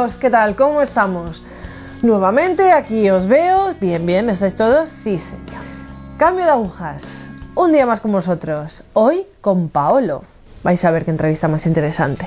amigos, 0.00 0.16
¿qué 0.16 0.30
tal? 0.30 0.56
¿Cómo 0.56 0.80
estamos? 0.80 1.42
Nuevamente 2.00 2.72
aquí 2.72 3.10
os 3.10 3.26
veo. 3.26 3.74
Bien, 3.80 4.06
bien, 4.06 4.30
¿estáis 4.30 4.54
todos? 4.54 4.88
Sí, 5.04 5.18
señor. 5.18 5.62
Cambio 6.16 6.46
de 6.46 6.50
agujas. 6.52 7.02
Un 7.54 7.72
día 7.72 7.84
más 7.84 8.00
con 8.00 8.12
vosotros. 8.12 8.82
Hoy 8.94 9.26
con 9.42 9.68
Paolo. 9.68 10.24
Vais 10.62 10.82
a 10.84 10.90
ver 10.90 11.04
qué 11.04 11.10
entrevista 11.10 11.48
más 11.48 11.66
interesante. 11.66 12.26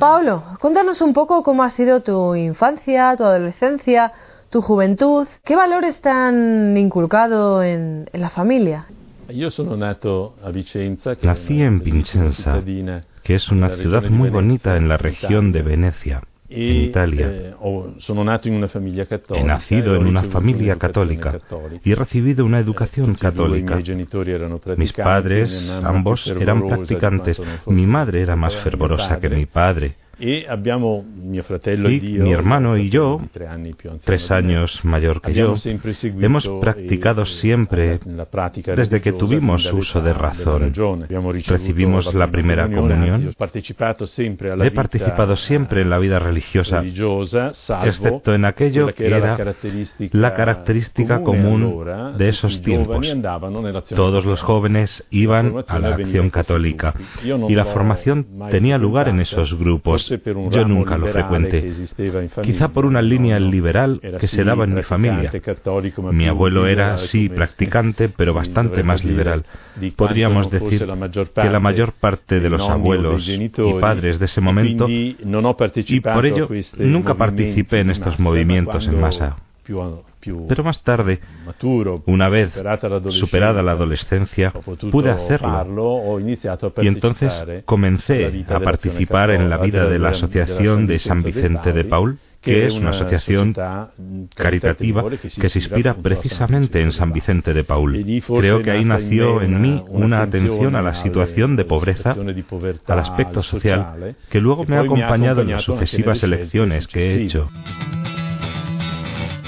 Paolo, 0.00 0.42
cuéntanos 0.60 1.00
un 1.02 1.12
poco 1.12 1.44
cómo 1.44 1.62
ha 1.62 1.70
sido 1.70 2.02
tu 2.02 2.34
infancia, 2.34 3.14
tu 3.16 3.22
adolescencia, 3.22 4.12
tu 4.50 4.60
juventud. 4.60 5.28
¿Qué 5.44 5.54
valores 5.54 6.00
te 6.00 6.08
han 6.08 6.76
inculcado 6.76 7.62
en, 7.62 8.10
en 8.12 8.20
la 8.20 8.30
familia? 8.30 8.86
Nací 11.22 11.62
en 11.62 11.80
Vicenza, 11.80 12.60
que 13.28 13.34
es 13.34 13.50
una 13.50 13.76
ciudad 13.76 14.08
muy 14.08 14.30
bonita 14.30 14.78
en 14.78 14.88
la 14.88 14.96
región 14.96 15.52
de 15.52 15.60
Venecia, 15.60 16.22
en 16.48 16.76
Italia. 16.76 17.54
He 19.34 19.44
nacido 19.44 19.96
en 19.96 20.06
una 20.06 20.22
familia 20.22 20.76
católica 20.76 21.38
y 21.84 21.92
he 21.92 21.94
recibido 21.94 22.46
una 22.46 22.58
educación 22.58 23.14
católica. 23.16 23.78
Mis 24.78 24.94
padres, 24.94 25.78
ambos, 25.84 26.26
eran 26.26 26.66
practicantes. 26.66 27.38
Mi 27.66 27.86
madre 27.86 28.22
era 28.22 28.34
más 28.34 28.56
fervorosa 28.62 29.20
que 29.20 29.28
mi 29.28 29.44
padre. 29.44 29.96
Y 30.20 30.44
mi 32.18 32.32
hermano 32.32 32.76
y 32.76 32.90
yo, 32.90 33.20
tres 34.04 34.30
años 34.30 34.84
mayor 34.84 35.20
que 35.20 35.32
yo, 35.32 35.54
hemos 36.20 36.48
practicado 36.60 37.24
siempre, 37.24 38.00
desde 38.76 39.00
que 39.00 39.12
tuvimos 39.12 39.72
uso 39.72 40.00
de 40.00 40.12
razón. 40.12 40.72
Recibimos 41.46 42.12
la 42.14 42.26
primera 42.28 42.68
comunión. 42.68 43.30
He 43.30 44.70
participado 44.72 45.36
siempre 45.36 45.82
en 45.82 45.90
la 45.90 45.98
vida 45.98 46.18
religiosa, 46.18 46.82
excepto 46.82 48.34
en 48.34 48.44
aquello 48.44 48.92
que 48.94 49.06
era 49.06 49.38
la 50.12 50.34
característica 50.34 51.22
común 51.22 51.84
de 52.16 52.28
esos 52.28 52.60
tiempos. 52.62 53.06
Todos 53.94 54.24
los 54.24 54.42
jóvenes 54.42 55.06
iban 55.10 55.54
a 55.68 55.78
la 55.78 55.94
acción 55.94 56.30
católica 56.30 56.94
y 57.22 57.54
la 57.54 57.66
formación 57.66 58.26
tenía 58.50 58.78
lugar 58.78 59.08
en 59.08 59.20
esos 59.20 59.56
grupos. 59.56 60.07
Yo 60.50 60.64
nunca 60.64 60.96
lo 60.96 61.06
frecuenté. 61.08 61.72
Quizá 62.42 62.68
por 62.68 62.86
una 62.86 63.02
línea 63.02 63.38
liberal 63.38 64.00
que 64.20 64.26
se 64.26 64.44
daba 64.44 64.64
en 64.64 64.74
mi 64.74 64.82
familia. 64.82 65.30
Mi 66.12 66.26
abuelo 66.26 66.66
era, 66.66 66.98
sí, 66.98 67.28
practicante, 67.28 68.08
pero 68.16 68.34
bastante 68.34 68.82
más 68.82 69.04
liberal. 69.04 69.44
Podríamos 69.96 70.50
decir 70.50 70.86
que 71.34 71.50
la 71.50 71.60
mayor 71.60 71.92
parte 71.92 72.40
de 72.40 72.50
los 72.50 72.68
abuelos 72.68 73.28
y 73.28 73.48
padres 73.80 74.18
de 74.18 74.26
ese 74.26 74.40
momento, 74.40 74.86
y 74.88 75.16
por 76.00 76.26
ello 76.26 76.48
nunca 76.78 77.14
participé 77.14 77.80
en 77.80 77.90
estos 77.90 78.18
movimientos 78.18 78.86
en 78.86 79.00
masa. 79.00 79.36
Pero 80.48 80.64
más 80.64 80.82
tarde, 80.82 81.20
una 82.06 82.28
vez 82.28 82.52
superada 83.10 83.62
la 83.62 83.72
adolescencia, 83.72 84.52
pude 84.90 85.10
hacerlo 85.10 86.18
y 86.20 86.86
entonces 86.86 87.32
comencé 87.64 88.44
a 88.48 88.60
participar 88.60 89.30
en 89.30 89.48
la 89.48 89.58
vida 89.58 89.88
de 89.88 89.98
la 89.98 90.10
Asociación 90.10 90.86
de 90.86 90.98
San 90.98 91.22
Vicente 91.22 91.72
de 91.72 91.84
Paul, 91.84 92.18
que 92.40 92.66
es 92.66 92.74
una 92.74 92.90
asociación 92.90 93.54
caritativa 94.34 95.04
que 95.10 95.48
se 95.48 95.58
inspira 95.58 95.94
precisamente 95.94 96.80
en 96.80 96.92
San 96.92 97.12
Vicente 97.12 97.52
de 97.52 97.64
Paul. 97.64 98.04
Creo 98.26 98.62
que 98.62 98.70
ahí 98.70 98.84
nació 98.84 99.42
en 99.42 99.60
mí 99.60 99.82
una 99.88 100.22
atención 100.22 100.76
a 100.76 100.82
la 100.82 100.94
situación 100.94 101.56
de 101.56 101.64
pobreza, 101.64 102.16
al 102.86 102.98
aspecto 102.98 103.42
social, 103.42 104.16
que 104.30 104.40
luego 104.40 104.64
me 104.64 104.76
ha 104.76 104.80
acompañado 104.80 105.42
en 105.42 105.50
las 105.50 105.64
sucesivas 105.64 106.22
elecciones 106.22 106.86
que 106.86 107.00
he 107.00 107.22
hecho. 107.22 107.50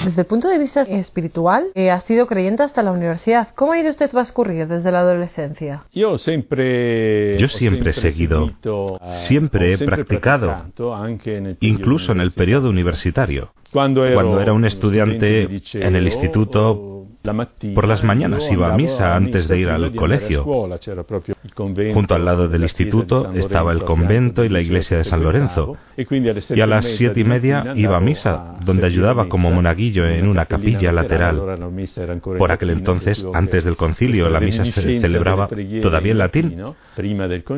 Desde 0.04 0.22
el 0.22 0.26
punto 0.26 0.48
de 0.48 0.58
vista 0.58 0.82
espiritual, 0.82 1.66
eh, 1.74 1.90
ha 1.90 2.00
sido 2.00 2.26
creyente 2.26 2.62
hasta 2.62 2.82
la 2.82 2.92
universidad. 2.92 3.48
¿Cómo 3.54 3.72
ha 3.72 3.78
ido 3.78 3.90
usted 3.90 4.10
transcurrir 4.10 4.66
desde 4.66 4.90
la 4.90 5.00
adolescencia? 5.00 5.84
Yo 5.92 6.16
siempre, 6.18 7.38
Yo 7.38 7.48
siempre 7.48 7.90
he 7.90 7.92
seguido, 7.92 8.50
siempre 9.26 9.74
he 9.74 9.78
practicado, 9.78 10.64
incluso 11.60 12.12
en 12.12 12.20
el 12.20 12.32
periodo 12.32 12.70
universitario. 12.70 13.52
Cuando 13.72 14.04
era 14.04 14.52
un 14.52 14.64
estudiante 14.64 15.42
en 15.74 15.96
el 15.96 16.06
instituto, 16.06 16.99
por 17.74 17.86
las 17.86 18.02
mañanas 18.02 18.50
iba 18.50 18.72
a 18.72 18.76
misa 18.76 19.14
antes 19.14 19.46
de 19.46 19.58
ir 19.58 19.68
al 19.68 19.94
colegio. 19.94 20.44
Junto 20.44 22.14
al 22.14 22.24
lado 22.24 22.48
del 22.48 22.62
instituto 22.62 23.32
estaba 23.34 23.72
el 23.72 23.84
convento 23.84 24.44
y 24.44 24.48
la 24.48 24.60
iglesia 24.60 24.98
de 24.98 25.04
San 25.04 25.22
Lorenzo. 25.22 25.76
Y 25.96 26.60
a 26.60 26.66
las 26.66 26.86
siete 26.86 27.20
y 27.20 27.24
media 27.24 27.74
iba 27.76 27.98
a 27.98 28.00
misa, 28.00 28.56
donde 28.64 28.86
ayudaba 28.86 29.28
como 29.28 29.50
monaguillo 29.50 30.06
en 30.06 30.28
una 30.28 30.46
capilla 30.46 30.92
lateral. 30.92 31.58
Por 32.38 32.52
aquel 32.52 32.70
entonces, 32.70 33.24
antes 33.34 33.64
del 33.64 33.76
concilio, 33.76 34.30
la 34.30 34.40
misa 34.40 34.64
se 34.64 35.00
celebraba 35.00 35.48
todavía 35.82 36.12
en 36.12 36.18
latín, 36.18 36.56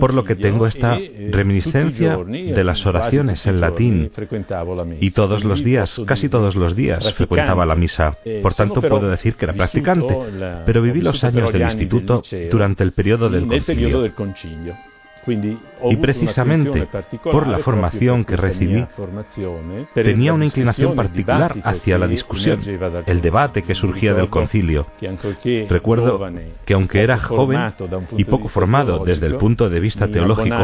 por 0.01 0.13
lo 0.13 0.25
que 0.25 0.35
tengo 0.35 0.67
esta 0.67 0.99
reminiscencia 1.31 2.17
de 2.17 2.65
las 2.65 2.85
oraciones 2.85 3.47
en 3.47 3.61
latín. 3.61 4.11
Y 5.01 5.13
todos 5.13 5.45
los 5.45 5.63
días, 5.63 6.03
casi 6.05 6.29
todos 6.29 6.57
los 6.57 6.75
días, 6.75 7.15
frecuentaba 7.15 7.65
la 7.65 7.77
misa. 7.77 8.17
Por 8.43 8.55
tanto, 8.55 8.81
puedo 8.81 9.09
decir 9.09 9.37
que 9.37 9.45
era 9.45 9.52
practicante, 9.53 10.15
pero 10.67 10.83
viví 10.83 11.01
los 11.01 11.23
años 11.25 11.53
del 11.53 11.63
instituto 11.63 12.23
durante 12.51 12.83
el 12.85 12.93
periodo 12.93 13.29
del 13.29 13.47
concilio. 14.15 14.77
Y 15.27 15.97
precisamente 15.97 16.89
por 17.23 17.47
la 17.47 17.59
formación 17.59 18.25
que 18.25 18.37
recibí, 18.37 18.85
tenía 19.95 20.33
una 20.33 20.45
inclinación 20.45 20.95
particular 20.95 21.55
hacia 21.63 21.99
la 21.99 22.07
discusión, 22.07 22.61
el 23.07 23.21
debate 23.21 23.63
que 23.63 23.75
surgía 23.75 24.15
del 24.15 24.29
concilio. 24.29 24.87
Recuerdo 25.69 26.29
que 26.65 26.75
aunque 26.75 27.03
era 27.03 27.19
joven 27.19 27.73
y 28.17 28.25
poco 28.25 28.49
formado 28.49 29.05
desde 29.05 29.27
el 29.27 29.37
punto 29.37 29.69
de 29.69 29.81
vista 29.81 30.09
teológico, 30.09 30.57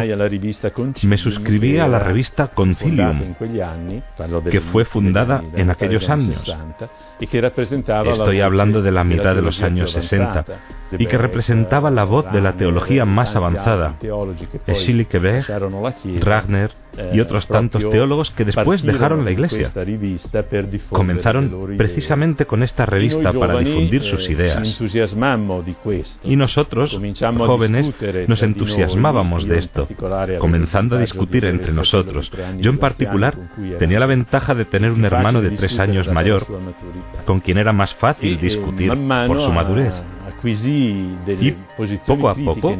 me 1.04 1.18
suscribí 1.18 1.78
a 1.78 1.88
la 1.88 1.98
revista 1.98 2.48
Concilium, 2.48 3.34
que 4.50 4.60
fue 4.60 4.84
fundada 4.84 5.42
en 5.54 5.70
aquellos 5.70 6.08
años. 6.08 6.52
Estoy 7.20 8.40
hablando 8.40 8.82
de 8.82 8.92
la 8.92 9.04
mitad 9.04 9.34
de 9.34 9.42
los 9.42 9.60
años 9.62 9.92
60 9.92 10.44
y 10.92 11.06
que 11.06 11.18
representaba 11.18 11.90
la 11.90 12.04
voz 12.04 12.30
de 12.32 12.40
la 12.40 12.54
teología 12.54 13.04
más 13.04 13.34
avanzada, 13.36 13.96
Schillekeberg, 14.74 15.44
Ragner 16.20 16.70
y 17.12 17.20
otros 17.20 17.46
tantos 17.46 17.88
teólogos 17.90 18.30
que 18.30 18.44
después 18.44 18.82
dejaron 18.82 19.24
la 19.24 19.30
Iglesia. 19.30 19.70
Comenzaron 20.88 21.76
precisamente 21.76 22.46
con 22.46 22.62
esta 22.62 22.86
revista 22.86 23.32
para 23.32 23.58
difundir 23.58 24.02
sus 24.02 24.28
ideas. 24.28 24.80
Y 26.24 26.36
nosotros, 26.36 26.98
jóvenes, 27.38 27.94
nos 28.26 28.42
entusiasmábamos 28.42 29.46
de 29.46 29.58
esto, 29.58 29.88
comenzando 30.38 30.96
a 30.96 31.00
discutir 31.00 31.44
entre 31.44 31.72
nosotros. 31.72 32.30
Yo 32.58 32.70
en 32.70 32.78
particular 32.78 33.36
tenía 33.78 34.00
la 34.00 34.06
ventaja 34.06 34.54
de 34.54 34.64
tener 34.64 34.92
un 34.92 35.04
hermano 35.04 35.40
de 35.40 35.50
tres 35.50 35.78
años 35.78 36.08
mayor, 36.08 36.46
con 37.24 37.40
quien 37.40 37.58
era 37.58 37.72
más 37.72 37.94
fácil 37.94 38.40
discutir 38.40 38.92
por 39.26 39.40
su 39.40 39.52
madurez. 39.52 39.94
Y 40.44 41.54
poco 42.06 42.28
a 42.28 42.34
poco 42.34 42.76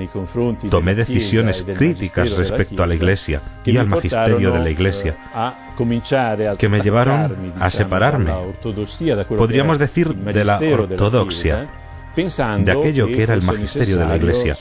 tomé 0.70 0.94
decisiones 0.94 1.62
críticas 1.62 2.36
respecto 2.36 2.82
a 2.82 2.86
la 2.86 2.94
Iglesia 2.94 3.42
y 3.64 3.76
al 3.76 3.88
magisterio 3.88 4.52
de 4.52 4.58
la 4.60 4.70
Iglesia. 4.70 5.16
que 6.58 6.68
me 6.68 6.80
llevaron 6.80 7.52
a 7.58 7.70
separarme, 7.70 8.32
podríamos 9.28 9.78
decir, 9.78 10.14
de 10.14 10.44
la 10.44 10.58
ortodoxia 10.58 11.68
de 12.16 12.72
aquello 12.72 13.06
que 13.06 13.22
era 13.22 13.34
el 13.34 13.42
magisterio 13.42 13.98
de 13.98 14.06
la 14.06 14.16
Iglesia, 14.16 14.56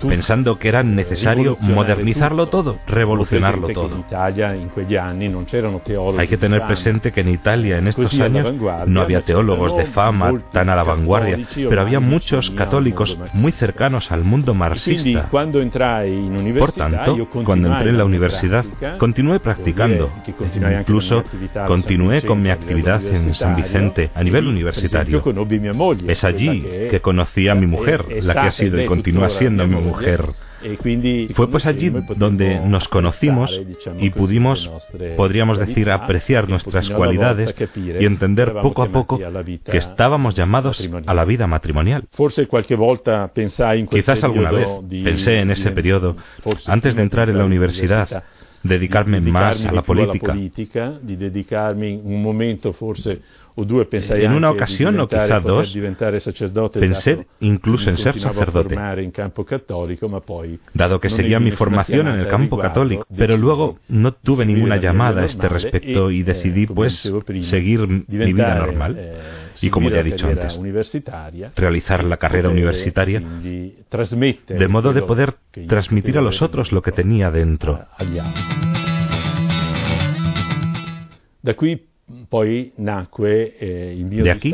pensando 0.00 0.58
que 0.58 0.68
era 0.68 0.82
necesario 0.82 1.56
modernizarlo 1.60 2.46
todo, 2.46 2.78
revolucionarlo 2.86 3.68
todo. 3.68 4.04
Hay 6.18 6.28
que 6.28 6.36
tener 6.36 6.62
presente 6.62 7.12
que 7.12 7.20
en 7.20 7.28
Italia 7.28 7.78
en 7.78 7.88
estos 7.88 8.18
años 8.20 8.54
no 8.86 9.00
había 9.00 9.22
teólogos 9.22 9.76
de 9.76 9.86
fama 9.86 10.32
tan 10.52 10.68
a 10.68 10.76
la 10.76 10.84
vanguardia, 10.84 11.38
pero 11.54 11.80
había 11.80 12.00
muchos 12.00 12.50
católicos 12.50 13.18
muy 13.32 13.52
cercanos 13.52 14.10
al 14.12 14.24
mundo 14.24 14.54
marxista. 14.54 15.28
Por 15.30 16.72
tanto, 16.72 17.28
cuando 17.44 17.72
entré 17.72 17.90
en 17.90 17.98
la 17.98 18.04
universidad, 18.04 18.64
continué 18.98 19.40
practicando, 19.40 20.10
incluso 20.80 21.24
continué 21.66 22.22
con 22.22 22.40
mi 22.42 22.50
actividad 22.50 23.04
en 23.04 23.34
San 23.34 23.56
Vicente 23.56 24.10
a 24.14 24.22
nivel 24.22 24.46
universitario. 24.46 25.22
Es 26.06 26.24
allí 26.24 26.66
que 26.90 27.00
conocí 27.00 27.48
a 27.48 27.54
mi 27.54 27.66
mujer, 27.66 28.04
la 28.24 28.34
que 28.34 28.40
ha 28.40 28.52
sido 28.52 28.80
y 28.80 28.86
continúa 28.86 29.30
siendo 29.30 29.66
mi 29.66 29.76
mujer. 29.76 30.24
Fue 31.34 31.50
pues 31.50 31.66
allí 31.66 31.90
donde 32.16 32.60
nos 32.60 32.88
conocimos 32.88 33.60
y 33.98 34.10
pudimos, 34.10 34.70
podríamos 35.16 35.58
decir, 35.58 35.90
apreciar 35.90 36.48
nuestras 36.48 36.88
cualidades 36.90 37.54
y 37.76 38.04
entender 38.04 38.52
poco 38.62 38.82
a 38.82 38.88
poco 38.88 39.18
que 39.64 39.78
estábamos 39.78 40.34
llamados 40.34 40.88
a 41.06 41.14
la 41.14 41.24
vida 41.24 41.46
matrimonial. 41.46 42.08
Quizás 43.90 44.24
alguna 44.24 44.50
vez 44.50 44.68
pensé 45.04 45.40
en 45.40 45.50
ese 45.50 45.70
periodo, 45.70 46.16
antes 46.66 46.94
de 46.94 47.02
entrar 47.02 47.28
en 47.28 47.38
la 47.38 47.44
universidad, 47.44 48.24
dedicarme 48.62 49.20
más 49.20 49.64
a 49.64 49.72
la 49.72 49.82
política. 49.82 50.34
En 53.56 54.32
una 54.32 54.50
ocasión 54.50 55.00
o 55.00 55.08
quizá 55.08 55.40
dos, 55.40 55.74
pensé 56.74 57.26
incluso 57.40 57.88
en 57.88 57.96
ser 57.96 58.20
sacerdote, 58.20 58.76
dado 60.74 61.00
que 61.00 61.08
seguía 61.08 61.40
mi 61.40 61.52
formación 61.52 62.08
en 62.08 62.20
el 62.20 62.28
campo 62.28 62.58
católico, 62.58 63.06
pero 63.16 63.36
luego 63.36 63.78
no 63.88 64.12
tuve 64.12 64.44
ninguna 64.44 64.76
llamada 64.76 65.22
a 65.22 65.24
este 65.24 65.48
respecto 65.48 66.10
y 66.10 66.22
decidí 66.22 66.66
pues 66.66 67.10
seguir 67.42 67.86
mi 67.88 68.04
vida 68.32 68.54
normal 68.56 68.98
y 69.62 69.70
como 69.70 69.88
ya 69.88 70.00
he 70.00 70.04
dicho 70.04 70.26
antes, 70.26 70.58
realizar 71.56 72.04
la 72.04 72.18
carrera 72.18 72.50
universitaria 72.50 73.20
de 73.20 74.68
modo 74.68 74.92
de 74.92 75.02
poder 75.02 75.34
transmitir 75.66 76.18
a 76.18 76.20
los 76.20 76.42
otros 76.42 76.72
lo 76.72 76.82
que 76.82 76.92
tenía 76.92 77.30
dentro. 77.30 77.86
Eh, 82.08 84.06
de 84.08 84.30
aquí 84.30 84.52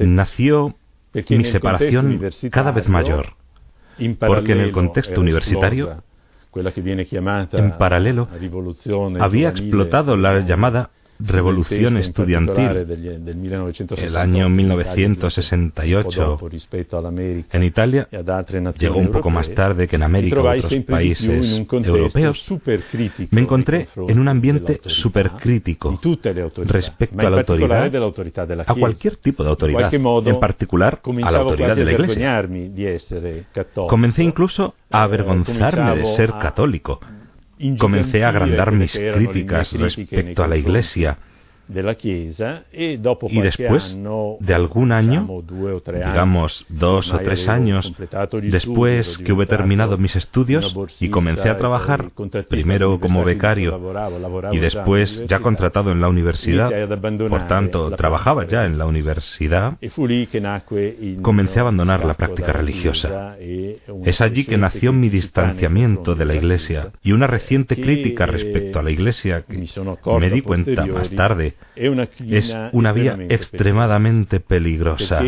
nació 0.00 0.74
mi 1.12 1.44
separación 1.44 2.20
cada 2.50 2.72
vez 2.72 2.88
mayor, 2.88 3.34
porque 4.18 4.52
en 4.52 4.60
el 4.60 4.72
contexto 4.72 5.20
universitario, 5.20 6.02
en 7.52 7.76
paralelo, 7.76 8.28
había 9.20 9.50
explotado 9.50 10.16
la 10.16 10.40
llamada 10.40 10.90
revolución 11.18 11.96
estudiantil 11.96 12.86
el 13.96 14.16
año 14.16 14.48
1968 14.48 16.38
en 17.52 17.62
Italia 17.64 18.08
llegó 18.78 18.98
un 18.98 19.10
poco 19.10 19.30
más 19.30 19.52
tarde 19.54 19.88
que 19.88 19.96
en 19.96 20.04
América 20.04 20.40
otros 20.40 20.72
países 20.86 21.66
europeos. 21.70 22.48
me 23.30 23.40
encontré 23.40 23.88
en 23.96 24.18
un 24.18 24.28
ambiente 24.28 24.80
supercrítico 24.84 25.98
respecto 26.64 27.26
a 27.26 27.30
la 27.30 27.38
autoridad 27.38 28.64
a 28.66 28.74
cualquier 28.74 29.16
tipo 29.16 29.42
de 29.42 29.50
autoridad 29.50 29.92
en 29.92 30.40
particular 30.40 31.00
a 31.22 31.30
la 31.32 31.38
autoridad 31.38 31.76
de 31.76 31.84
la 31.84 31.92
iglesia. 31.92 32.48
comencé 33.88 34.22
incluso 34.22 34.74
a 34.90 35.02
avergonzarme 35.02 35.96
de 35.96 36.06
ser 36.06 36.30
católico 36.32 37.00
comencé 37.78 38.24
a 38.24 38.28
agrandar 38.28 38.72
mis 38.72 38.92
críticas 38.92 39.72
respecto 39.72 40.42
a 40.42 40.48
la 40.48 40.56
Iglesia 40.56 41.18
y 41.68 43.40
después 43.42 43.98
de 44.40 44.54
algún 44.54 44.92
año, 44.92 45.28
digamos 45.84 46.64
dos 46.68 47.12
o 47.12 47.18
tres 47.18 47.48
años, 47.48 47.92
después 48.42 49.18
que 49.18 49.32
hube 49.32 49.46
terminado 49.46 49.98
mis 49.98 50.16
estudios 50.16 50.74
y 51.00 51.10
comencé 51.10 51.50
a 51.50 51.58
trabajar, 51.58 52.10
primero 52.48 52.98
como 52.98 53.22
becario 53.22 53.78
y 54.52 54.58
después 54.58 55.26
ya 55.26 55.40
contratado 55.40 55.92
en 55.92 56.00
la 56.00 56.08
universidad, 56.08 56.70
por 57.28 57.46
tanto 57.46 57.90
trabajaba 57.90 58.46
ya 58.46 58.64
en 58.64 58.78
la 58.78 58.86
universidad, 58.86 59.76
comencé 61.22 61.58
a 61.58 61.62
abandonar 61.62 62.04
la 62.04 62.14
práctica 62.14 62.52
religiosa. 62.52 63.36
Es 64.04 64.20
allí 64.22 64.44
que 64.44 64.56
nació 64.56 64.92
mi 64.92 65.10
distanciamiento 65.10 66.14
de 66.14 66.24
la 66.24 66.34
Iglesia 66.34 66.92
y 67.02 67.12
una 67.12 67.26
reciente 67.26 67.76
crítica 67.76 68.24
respecto 68.24 68.78
a 68.78 68.82
la 68.82 68.90
Iglesia 68.90 69.42
que 69.42 69.66
me 70.18 70.30
di 70.30 70.40
cuenta 70.40 70.86
más 70.86 71.10
tarde 71.10 71.57
es 71.76 72.54
una 72.72 72.92
vía 72.92 73.16
extremadamente 73.28 74.40
peligrosa. 74.40 75.20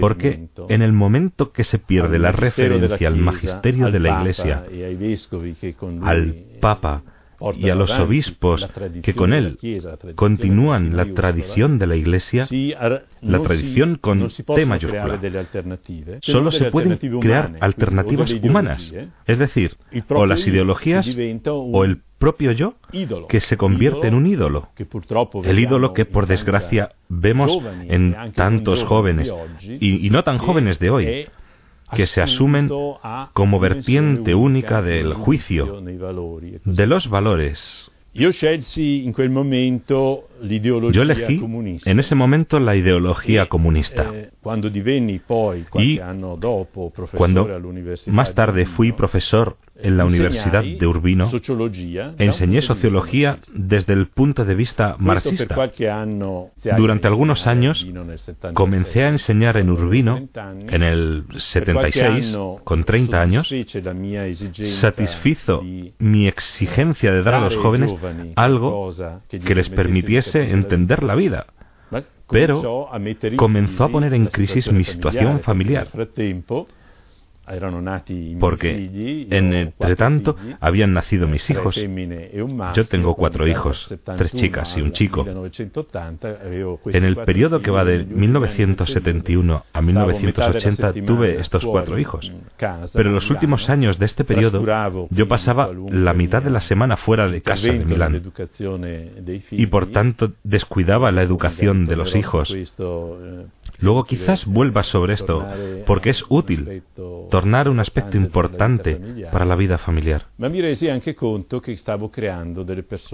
Porque 0.00 0.48
en 0.68 0.82
el 0.82 0.92
momento 0.92 1.52
que 1.52 1.64
se 1.64 1.78
pierde 1.78 2.18
la 2.18 2.32
referencia 2.32 3.08
al 3.08 3.16
magisterio 3.16 3.90
de 3.90 4.00
la 4.00 4.20
Iglesia, 4.20 4.64
al 6.02 6.34
Papa, 6.60 7.02
y 7.56 7.70
a 7.70 7.74
los 7.74 7.90
obispos 7.98 8.66
que 9.02 9.14
con 9.14 9.32
él 9.32 9.58
continúan 10.14 10.96
la 10.96 11.06
tradición 11.06 11.78
de 11.78 11.86
la 11.86 11.96
Iglesia, 11.96 12.46
la 13.20 13.42
tradición 13.42 13.96
con 13.96 14.28
T 14.28 14.66
mayúscula. 14.66 15.18
Solo 16.20 16.50
se 16.50 16.70
pueden 16.70 16.98
crear 17.20 17.56
alternativas 17.60 18.30
humanas, 18.42 18.92
es 19.26 19.38
decir, 19.38 19.76
o 20.08 20.26
las 20.26 20.46
ideologías 20.46 21.16
o 21.46 21.84
el 21.84 22.02
propio 22.18 22.52
yo 22.52 22.74
que 23.28 23.40
se 23.40 23.56
convierte 23.56 24.06
en 24.06 24.14
un 24.14 24.26
ídolo. 24.26 24.68
El 25.42 25.58
ídolo 25.58 25.94
que 25.94 26.04
por 26.04 26.26
desgracia 26.26 26.90
vemos 27.08 27.62
en 27.88 28.14
tantos 28.34 28.84
jóvenes 28.84 29.32
y, 29.80 30.10
no 30.10 30.22
tan 30.22 30.38
jóvenes 30.38 30.78
de 30.78 30.90
hoy 30.90 31.26
que 31.94 32.06
se 32.06 32.22
asumen 32.22 32.68
como 33.32 33.60
vertiente 33.60 34.34
única 34.34 34.82
del 34.82 35.14
juicio, 35.14 35.80
de 35.80 36.86
los 36.86 37.08
valores. 37.08 37.90
Yo 38.12 38.30
elegí 41.02 41.40
en 41.86 42.00
ese 42.00 42.14
momento 42.16 42.58
la 42.58 42.74
ideología 42.74 43.46
comunista. 43.48 44.10
Eh, 44.12 44.30
y 45.78 46.00
cuando 47.14 47.48
más 48.08 48.34
tarde 48.34 48.66
fui 48.66 48.90
profesor 48.92 49.56
en 49.82 49.96
la 49.96 50.04
Universidad 50.04 50.62
de 50.62 50.86
Urbino, 50.86 51.30
enseñé 52.18 52.62
sociología 52.62 53.38
desde 53.52 53.92
el 53.92 54.08
punto 54.08 54.44
de 54.44 54.54
vista 54.54 54.96
marxista. 54.98 55.56
Durante 56.76 57.06
algunos 57.06 57.46
años 57.46 57.86
comencé 58.54 59.04
a 59.04 59.08
enseñar 59.08 59.56
en 59.56 59.70
Urbino 59.70 60.28
en 60.68 60.82
el 60.82 61.24
76, 61.36 62.36
con 62.64 62.84
30 62.84 63.20
años, 63.20 63.54
satisfizo 64.80 65.62
mi 65.98 66.28
exigencia 66.28 67.12
de 67.12 67.22
dar 67.22 67.34
a 67.34 67.40
los 67.40 67.56
jóvenes 67.56 67.92
algo 68.36 68.90
que 69.28 69.54
les 69.54 69.68
permitiese 69.70 70.50
entender 70.50 71.02
la 71.02 71.14
vida. 71.14 71.46
Pero 72.28 72.88
comenzó 73.36 73.84
a 73.84 73.88
poner 73.88 74.14
en 74.14 74.26
crisis 74.26 74.70
mi 74.70 74.84
situación 74.84 75.40
familiar 75.40 75.88
porque 78.38 79.26
entre 79.30 79.96
tanto 79.96 80.36
habían 80.60 80.92
nacido 80.92 81.26
mis 81.26 81.48
hijos. 81.50 81.76
Yo 82.74 82.86
tengo 82.86 83.14
cuatro 83.14 83.46
hijos, 83.46 83.94
tres 84.16 84.32
chicas 84.34 84.76
y 84.76 84.82
un 84.82 84.92
chico. 84.92 85.26
En 86.86 87.04
el 87.04 87.16
periodo 87.16 87.60
que 87.60 87.70
va 87.70 87.84
de 87.84 88.04
1971 88.04 89.64
a 89.72 89.80
1980 89.82 90.92
tuve 91.06 91.40
estos 91.40 91.64
cuatro 91.64 91.98
hijos. 91.98 92.30
Pero 92.92 93.08
en 93.08 93.14
los 93.14 93.30
últimos 93.30 93.68
años 93.68 93.98
de 93.98 94.06
este 94.06 94.24
periodo 94.24 94.64
yo 95.10 95.28
pasaba 95.28 95.70
la 95.90 96.14
mitad 96.14 96.42
de 96.42 96.50
la 96.50 96.60
semana 96.60 96.96
fuera 96.96 97.28
de 97.28 97.42
casa 97.42 97.68
de 97.68 97.84
Milán 97.84 98.22
y 99.50 99.66
por 99.66 99.86
tanto 99.86 100.32
descuidaba 100.44 101.10
la 101.10 101.22
educación 101.22 101.86
de 101.86 101.96
los 101.96 102.14
hijos. 102.14 102.54
Luego 103.80 104.04
quizás 104.04 104.44
vuelva 104.44 104.82
sobre 104.82 105.14
esto, 105.14 105.46
porque 105.86 106.10
es 106.10 106.24
útil 106.28 106.82
un 107.44 107.80
aspecto 107.80 108.16
importante 108.16 109.00
para 109.32 109.44
la 109.44 109.56
vida 109.56 109.78
familiar. 109.78 110.22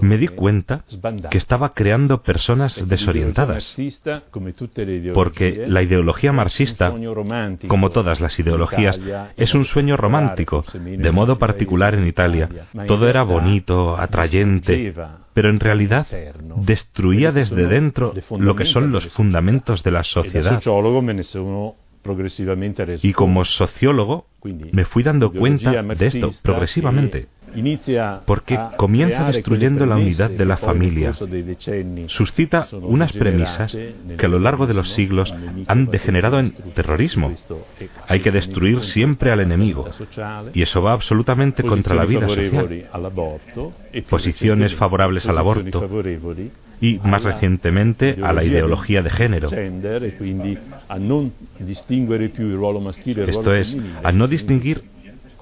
Me 0.01 0.17
di 0.17 0.27
cuenta 0.27 0.83
que 1.29 1.37
estaba 1.37 1.73
creando 1.73 2.21
personas 2.21 2.87
desorientadas, 2.87 3.77
porque 5.13 5.65
la 5.67 5.81
ideología 5.81 6.31
marxista, 6.31 6.93
como 7.67 7.89
todas 7.91 8.19
las 8.19 8.39
ideologías, 8.39 8.99
es 9.35 9.53
un 9.53 9.65
sueño 9.65 9.97
romántico, 9.97 10.63
de 10.73 11.11
modo 11.11 11.37
particular 11.37 11.95
en 11.95 12.07
Italia. 12.07 12.49
Todo 12.87 13.07
era 13.07 13.23
bonito, 13.23 13.97
atrayente, 13.97 14.93
pero 15.33 15.49
en 15.49 15.59
realidad 15.59 16.07
destruía 16.57 17.31
desde 17.31 17.67
dentro 17.67 18.13
lo 18.39 18.55
que 18.55 18.65
son 18.65 18.91
los 18.91 19.13
fundamentos 19.13 19.83
de 19.83 19.91
la 19.91 20.03
sociedad. 20.03 20.61
Y 23.01 23.13
como 23.13 23.45
sociólogo 23.45 24.27
me 24.71 24.85
fui 24.85 25.03
dando 25.03 25.31
cuenta 25.31 25.71
de 25.71 26.07
esto 26.07 26.29
progresivamente 26.41 27.27
porque 28.25 28.59
comienza 28.77 29.25
destruyendo 29.25 29.85
la 29.85 29.95
unidad 29.95 30.29
de 30.29 30.45
la 30.45 30.57
familia. 30.57 31.13
Suscita 32.07 32.67
unas 32.81 33.13
premisas 33.13 33.75
que 34.17 34.25
a 34.25 34.29
lo 34.29 34.39
largo 34.39 34.67
de 34.67 34.73
los 34.73 34.89
siglos 34.89 35.33
han 35.67 35.87
degenerado 35.87 36.39
en 36.39 36.53
terrorismo. 36.73 37.33
Hay 38.07 38.19
que 38.21 38.31
destruir 38.31 38.83
siempre 38.85 39.31
al 39.31 39.39
enemigo. 39.39 39.89
Y 40.53 40.61
eso 40.61 40.81
va 40.81 40.93
absolutamente 40.93 41.63
contra 41.63 41.95
la 41.95 42.05
vida 42.05 42.27
social. 42.27 42.85
Posiciones 44.09 44.75
favorables 44.75 45.25
al 45.25 45.37
aborto 45.37 45.89
y 46.79 46.99
más 46.99 47.23
recientemente 47.23 48.17
a 48.23 48.33
la 48.33 48.43
ideología 48.43 49.01
de 49.01 49.09
género. 49.09 49.49
Esto 53.27 53.53
es, 53.53 53.77
a 54.03 54.11
no 54.11 54.27
distinguir 54.27 54.83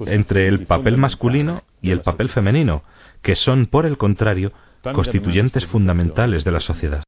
entre 0.05 0.47
el 0.47 0.65
papel 0.65 0.97
masculino 0.97 1.63
y 1.81 1.91
el 1.91 2.01
papel 2.01 2.29
femenino, 2.29 2.83
que 3.21 3.35
son, 3.35 3.65
por 3.65 3.85
el 3.85 3.97
contrario, 3.97 4.51
constituyentes 4.93 5.65
fundamentales 5.65 6.43
de 6.43 6.51
la 6.51 6.59
sociedad. 6.59 7.03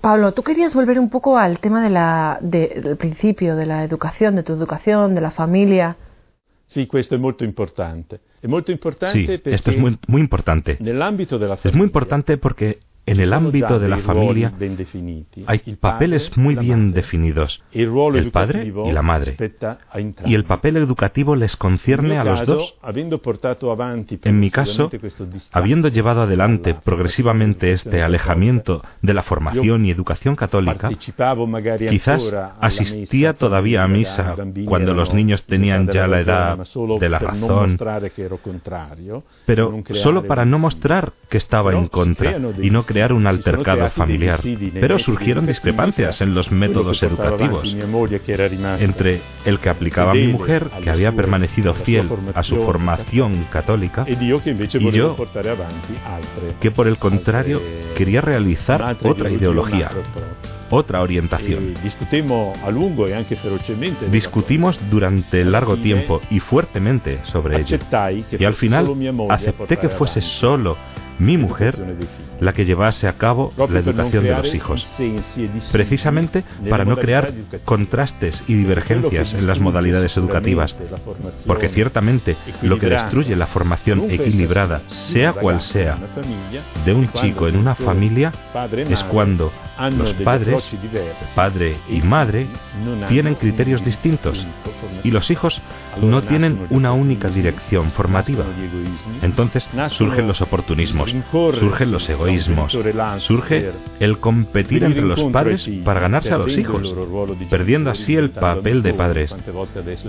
Pablo, 0.00 0.32
tú 0.32 0.42
querías 0.42 0.74
volver 0.74 1.00
un 1.00 1.10
poco 1.10 1.38
al 1.38 1.58
tema 1.58 1.82
de 1.82 1.90
la, 1.90 2.38
del 2.40 2.96
principio, 2.96 3.56
de 3.56 3.66
la 3.66 3.82
educación, 3.82 4.36
de 4.36 4.44
tu 4.44 4.52
educación, 4.52 5.14
de 5.14 5.20
la 5.20 5.32
familia. 5.32 5.96
Sí, 6.68 6.86
esto 6.92 7.14
es 7.14 7.20
muy 7.20 7.34
importante. 7.40 8.20
Es 8.40 8.48
muy 8.48 8.62
importante 8.68 9.26
sí, 9.26 9.42
esto 9.50 9.70
es 9.70 9.78
muy, 9.78 9.98
muy 10.06 10.20
importante. 10.20 10.78
es 10.80 11.74
muy 11.74 11.86
importante 11.86 12.36
porque 12.36 12.78
en 13.08 13.20
el 13.20 13.32
ámbito 13.32 13.78
de 13.78 13.88
la 13.88 13.98
familia 13.98 14.52
hay 15.46 15.58
papeles 15.80 16.36
muy 16.36 16.54
bien 16.56 16.92
definidos, 16.92 17.62
el 17.72 18.30
padre 18.30 18.66
y 18.66 18.92
la 18.92 19.02
madre, 19.02 19.36
y 20.24 20.34
el 20.34 20.44
papel 20.44 20.76
educativo 20.76 21.34
les 21.34 21.56
concierne 21.56 22.18
a 22.18 22.24
los 22.24 22.46
dos. 22.46 22.74
En 24.24 24.40
mi 24.40 24.50
caso, 24.50 24.90
habiendo 25.52 25.88
llevado 25.88 26.22
adelante 26.22 26.74
progresivamente 26.74 27.72
este 27.72 28.02
alejamiento 28.02 28.82
de 29.02 29.14
la 29.14 29.22
formación 29.22 29.86
y 29.86 29.90
educación 29.90 30.36
católica, 30.36 30.88
quizás 30.88 32.32
asistía 32.60 33.34
todavía 33.34 33.84
a 33.84 33.88
misa 33.88 34.36
cuando 34.66 34.94
los 34.94 35.14
niños 35.14 35.44
tenían 35.44 35.88
ya 35.88 36.06
la 36.06 36.20
edad 36.20 36.58
de 37.00 37.08
la 37.08 37.18
razón, 37.18 37.78
pero 39.46 39.82
solo 39.94 40.26
para 40.26 40.44
no 40.44 40.58
mostrar 40.58 41.12
que 41.28 41.38
estaba 41.38 41.72
en 41.72 41.88
contra 41.88 42.36
y 42.60 42.70
no 42.70 42.84
crear 42.98 43.12
un 43.12 43.28
altercado 43.28 43.88
familiar, 43.90 44.40
pero 44.80 44.98
surgieron 44.98 45.46
discrepancias 45.46 46.20
en 46.20 46.34
los 46.34 46.50
métodos 46.50 47.00
educativos. 47.04 47.64
entre 48.80 49.22
el 49.44 49.60
que 49.60 49.68
aplicaba 49.68 50.14
mi 50.14 50.26
mujer, 50.26 50.68
que 50.82 50.90
había 50.90 51.12
permanecido 51.12 51.74
fiel 51.74 52.10
a 52.34 52.42
su 52.42 52.56
formación 52.56 53.46
católica, 53.52 54.04
y 54.08 54.28
yo, 54.90 55.16
que 56.60 56.70
por 56.72 56.88
el 56.88 56.98
contrario 56.98 57.62
quería 57.96 58.20
realizar 58.20 58.96
otra 59.04 59.30
ideología, 59.30 59.90
otra 60.70 61.00
orientación. 61.00 61.74
Discutimos 64.10 64.80
durante 64.90 65.44
largo 65.44 65.76
tiempo 65.76 66.20
y 66.30 66.40
fuertemente 66.40 67.20
sobre 67.26 67.60
ello. 67.60 67.78
Y 68.36 68.44
al 68.44 68.54
final 68.54 68.92
acepté 69.30 69.76
que 69.76 69.88
fuese 69.88 70.20
solo 70.20 70.76
mi 71.18 71.36
mujer 71.36 71.76
la 72.40 72.52
que 72.52 72.64
llevase 72.64 73.08
a 73.08 73.14
cabo 73.14 73.52
la 73.56 73.78
educación 73.78 74.24
de 74.24 74.34
los 74.34 74.54
hijos, 74.54 74.86
precisamente 75.72 76.44
para 76.68 76.84
no 76.84 76.96
crear 76.96 77.32
contrastes 77.64 78.42
y 78.46 78.54
divergencias 78.54 79.34
en 79.34 79.46
las 79.46 79.58
modalidades 79.58 80.16
educativas, 80.16 80.76
porque 81.46 81.68
ciertamente 81.68 82.36
lo 82.62 82.78
que 82.78 82.88
destruye 82.88 83.34
la 83.36 83.46
formación 83.46 84.10
equilibrada, 84.10 84.82
sea 84.88 85.32
cual 85.32 85.60
sea, 85.60 85.98
de 86.84 86.94
un 86.94 87.10
chico 87.12 87.48
en 87.48 87.56
una 87.56 87.74
familia 87.74 88.32
es 88.88 89.02
cuando 89.04 89.52
los 89.90 90.12
padres, 90.14 90.76
padre 91.34 91.78
y 91.88 92.00
madre, 92.00 92.46
tienen 93.08 93.34
criterios 93.34 93.84
distintos 93.84 94.46
y 95.04 95.10
los 95.10 95.30
hijos 95.30 95.60
no 96.00 96.22
tienen 96.22 96.66
una 96.70 96.92
única 96.92 97.28
dirección 97.28 97.92
formativa. 97.92 98.44
Entonces 99.22 99.68
surgen 99.90 100.26
los 100.26 100.40
oportunismos, 100.40 101.07
surgen 101.08 101.92
los 101.92 102.08
egoísmos, 102.08 102.76
surge 103.20 103.72
el 104.00 104.18
competir 104.18 104.84
entre 104.84 105.02
los 105.02 105.22
padres 105.24 105.68
para 105.84 106.00
ganarse 106.00 106.32
a 106.32 106.38
los 106.38 106.56
hijos, 106.56 106.94
perdiendo 107.50 107.90
así 107.90 108.16
el 108.16 108.30
papel 108.30 108.82
de 108.82 108.94
padres 108.94 109.34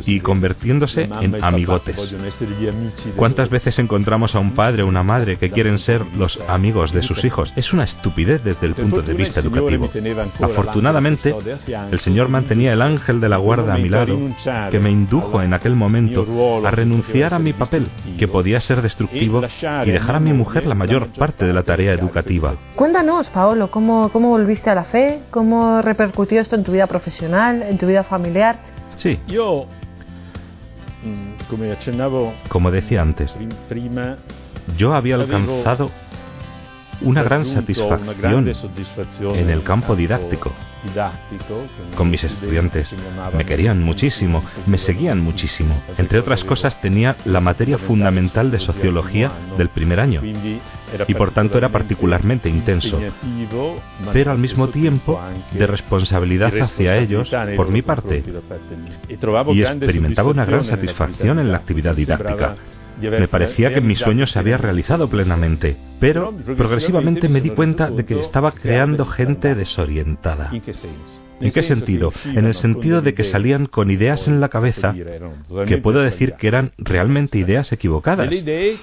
y 0.06 0.20
convirtiéndose 0.20 1.10
en 1.22 1.44
amigotes. 1.44 2.16
¿Cuántas 3.16 3.50
veces 3.50 3.80
encontramos 3.80 4.36
a 4.36 4.40
un 4.40 4.54
padre 4.54 4.84
o 4.84 4.88
una 4.88 5.04
madre 5.04 5.38
que 5.38 5.52
quieren 5.52 5.80
ser 5.80 6.06
los 6.18 6.40
amigos 6.48 6.92
de 6.92 7.02
sus 7.02 7.24
hijos? 7.24 7.52
Es 7.56 7.74
una 7.74 7.84
estupidez 7.84 8.44
desde 8.44 8.68
el 8.68 8.76
punto 8.76 9.02
de 9.02 9.14
vista 9.14 9.40
educativo. 9.40 9.90
Afortunadamente, 10.42 11.36
el 11.92 12.00
Señor 12.00 12.30
mantenía 12.30 12.74
el 12.74 12.82
ángel 12.82 13.20
de 13.20 13.30
la 13.30 13.38
guarda 13.38 13.76
a 13.76 13.78
mi 13.78 13.90
lado, 13.90 14.18
que 14.72 14.80
me 14.80 14.92
indujo 14.92 15.42
en 15.42 15.54
aquel 15.54 15.76
momento 15.76 16.26
a 16.66 16.72
renunciar 16.72 17.34
a 17.34 17.40
mi 17.40 17.54
papel, 17.54 17.88
que 18.18 18.28
podía 18.28 18.60
ser 18.62 18.82
destructivo, 18.82 19.42
y 19.86 19.92
dejar 19.92 20.16
a 20.16 20.20
mi 20.20 20.34
mujer 20.34 20.66
la 20.66 20.76
mayor 20.76 20.89
parte 21.18 21.46
de 21.46 21.54
la 21.54 21.64
tarea 21.64 21.94
educativa. 21.94 22.56
Cuéntanos, 22.76 23.30
Paolo, 23.30 23.70
¿cómo, 23.72 24.10
cómo 24.12 24.30
volviste 24.30 24.70
a 24.70 24.76
la 24.76 24.84
fe? 24.84 25.22
¿Cómo 25.32 25.82
repercutió 25.82 26.42
esto 26.42 26.56
en 26.56 26.64
tu 26.64 26.72
vida 26.72 26.88
profesional, 26.88 27.62
en 27.62 27.78
tu 27.78 27.88
vida 27.88 28.04
familiar? 28.04 28.58
Sí. 28.96 29.20
Yo, 29.28 29.68
como 32.50 32.72
decía 32.72 33.02
antes, 33.02 33.36
yo 34.78 34.94
había 34.94 35.16
alcanzado 35.16 35.92
una 37.02 37.24
gran 37.24 37.46
satisfacción 37.46 39.36
en 39.36 39.50
el 39.50 39.64
campo 39.64 39.96
didáctico. 39.96 40.52
Con 41.96 42.10
mis 42.10 42.24
estudiantes 42.24 42.96
me 43.38 43.46
querían 43.46 43.84
muchísimo, 43.84 44.44
me 44.66 44.78
seguían 44.78 45.22
muchísimo. 45.22 45.82
Entre 45.98 46.20
otras 46.20 46.44
cosas 46.44 46.80
tenía 46.82 47.18
la 47.26 47.42
materia 47.42 47.78
fundamental 47.78 48.52
de 48.52 48.60
sociología 48.60 49.32
del 49.58 49.70
primer 49.70 50.00
año 50.00 50.22
y 51.08 51.14
por 51.14 51.32
tanto 51.32 51.58
era 51.58 51.70
particularmente 51.70 52.50
intenso, 52.50 53.00
pero 54.12 54.32
al 54.32 54.38
mismo 54.38 54.70
tiempo 54.70 55.20
de 55.52 55.68
responsabilidad 55.68 56.54
hacia 56.60 56.98
ellos 56.98 57.30
por 57.56 57.70
mi 57.72 57.82
parte 57.82 58.24
y 59.54 59.62
experimentaba 59.62 60.30
una 60.30 60.46
gran 60.46 60.66
satisfacción 60.66 61.40
en 61.40 61.52
la 61.52 61.58
actividad 61.58 61.96
didáctica. 61.96 62.56
Me 63.02 63.28
parecía 63.28 63.74
que 63.74 63.82
mi 63.82 63.96
sueño 63.96 64.28
se 64.28 64.40
había 64.40 64.58
realizado 64.58 65.10
plenamente, 65.10 65.78
pero 66.00 66.34
progresivamente 66.58 67.30
me 67.30 67.42
di 67.42 67.50
cuenta 67.50 67.90
de 67.90 68.06
que 68.06 68.20
estaba 68.20 68.52
creando 68.52 69.06
gente 69.06 69.56
desorientada. 69.56 70.52
¿En 71.42 71.52
qué 71.52 71.64
sentido? 71.64 72.12
En 72.26 72.46
el 72.46 72.54
sentido 72.54 73.02
de 73.02 73.14
que 73.14 73.24
salían 73.24 73.66
con 73.66 73.92
ideas 73.92 74.28
en 74.28 74.42
la 74.42 74.50
cabeza 74.50 74.94
que 75.68 75.78
puedo 75.78 76.02
decir 76.02 76.34
que 76.34 76.48
eran 76.48 76.72
realmente 76.78 77.38
ideas 77.38 77.72
equivocadas, 77.72 78.30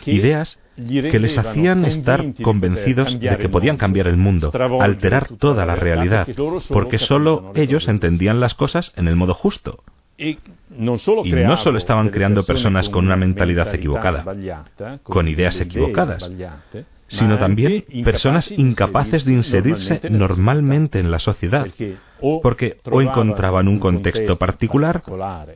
ideas 0.06 0.58
que 0.76 1.18
les 1.18 1.36
hacían 1.38 1.84
estar 1.84 2.24
convencidos 2.42 3.18
de 3.18 3.36
que 3.38 3.48
podían 3.48 3.76
cambiar 3.76 4.06
el 4.06 4.16
mundo, 4.16 4.50
alterar 4.80 5.28
toda 5.38 5.66
la 5.66 5.76
realidad, 5.76 6.26
porque 6.68 6.98
solo 6.98 7.52
ellos 7.54 7.88
entendían 7.88 8.40
las 8.40 8.54
cosas 8.54 8.92
en 8.96 9.08
el 9.08 9.16
modo 9.16 9.34
justo. 9.34 9.82
Y 10.18 10.38
no 10.70 10.98
solo 10.98 11.78
estaban 11.78 12.08
creando 12.08 12.44
personas 12.44 12.88
con 12.88 13.04
una 13.06 13.16
mentalidad 13.16 13.74
equivocada, 13.74 14.24
con 15.02 15.28
ideas 15.28 15.60
equivocadas, 15.60 16.30
sino 17.08 17.38
también 17.38 17.84
personas 18.04 18.50
incapaces 18.50 19.24
de 19.24 19.34
inserirse 19.34 20.00
normalmente 20.10 20.98
en 20.98 21.10
la 21.10 21.18
sociedad, 21.18 21.66
porque 22.42 22.78
o 22.90 23.02
encontraban 23.02 23.68
un 23.68 23.78
contexto 23.78 24.36
particular, 24.36 25.02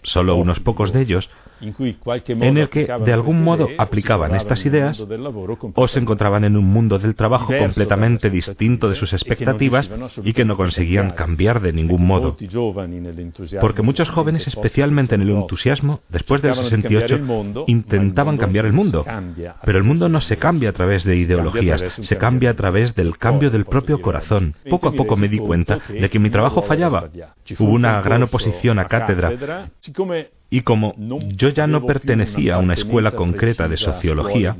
solo 0.02 0.36
unos 0.36 0.60
pocos 0.60 0.92
de 0.92 1.02
ellos, 1.02 1.30
en 1.60 2.58
el 2.58 2.68
que 2.68 2.86
de 2.86 3.12
algún 3.12 3.42
modo 3.42 3.68
aplicaban 3.78 4.34
estas 4.34 4.64
ideas 4.64 5.04
o 5.74 5.88
se 5.88 5.98
encontraban 5.98 6.44
en 6.44 6.56
un 6.56 6.64
mundo 6.64 6.98
del 6.98 7.14
trabajo 7.14 7.52
completamente 7.56 8.30
distinto 8.30 8.88
de 8.88 8.96
sus 8.96 9.12
expectativas 9.12 9.90
y 10.24 10.32
que 10.32 10.44
no 10.44 10.56
conseguían 10.56 11.10
cambiar 11.10 11.60
de 11.60 11.72
ningún 11.72 12.06
modo. 12.06 12.36
Porque 13.60 13.82
muchos 13.82 14.08
jóvenes, 14.10 14.46
especialmente 14.46 15.14
en 15.14 15.22
el 15.22 15.30
entusiasmo, 15.30 16.00
después 16.08 16.42
del 16.42 16.54
68, 16.54 17.64
intentaban 17.66 18.36
cambiar 18.36 18.66
el 18.66 18.72
mundo. 18.72 19.04
Pero 19.64 19.78
el 19.78 19.84
mundo 19.84 20.08
no 20.08 20.20
se 20.20 20.36
cambia 20.36 20.70
a 20.70 20.72
través 20.72 21.04
de 21.04 21.16
ideologías, 21.16 21.82
se 22.00 22.16
cambia 22.16 22.50
a 22.50 22.54
través 22.54 22.94
del 22.94 23.18
cambio 23.18 23.50
del 23.50 23.66
propio 23.66 24.00
corazón. 24.00 24.54
Poco 24.68 24.88
a 24.88 24.92
poco 24.92 25.16
me 25.16 25.28
di 25.28 25.38
cuenta 25.38 25.78
de 25.88 26.08
que 26.08 26.18
mi 26.18 26.30
trabajo 26.30 26.62
fallaba. 26.62 27.10
Hubo 27.58 27.72
una 27.72 28.00
gran 28.00 28.22
oposición 28.22 28.78
a 28.78 28.86
cátedra 28.86 29.32
y 30.50 30.62
como 30.62 30.94
yo 31.36 31.48
ya 31.48 31.66
no 31.66 31.86
pertenecía 31.86 32.56
a 32.56 32.58
una 32.58 32.74
escuela 32.74 33.12
concreta 33.12 33.68
de 33.68 33.76
sociología, 33.76 34.56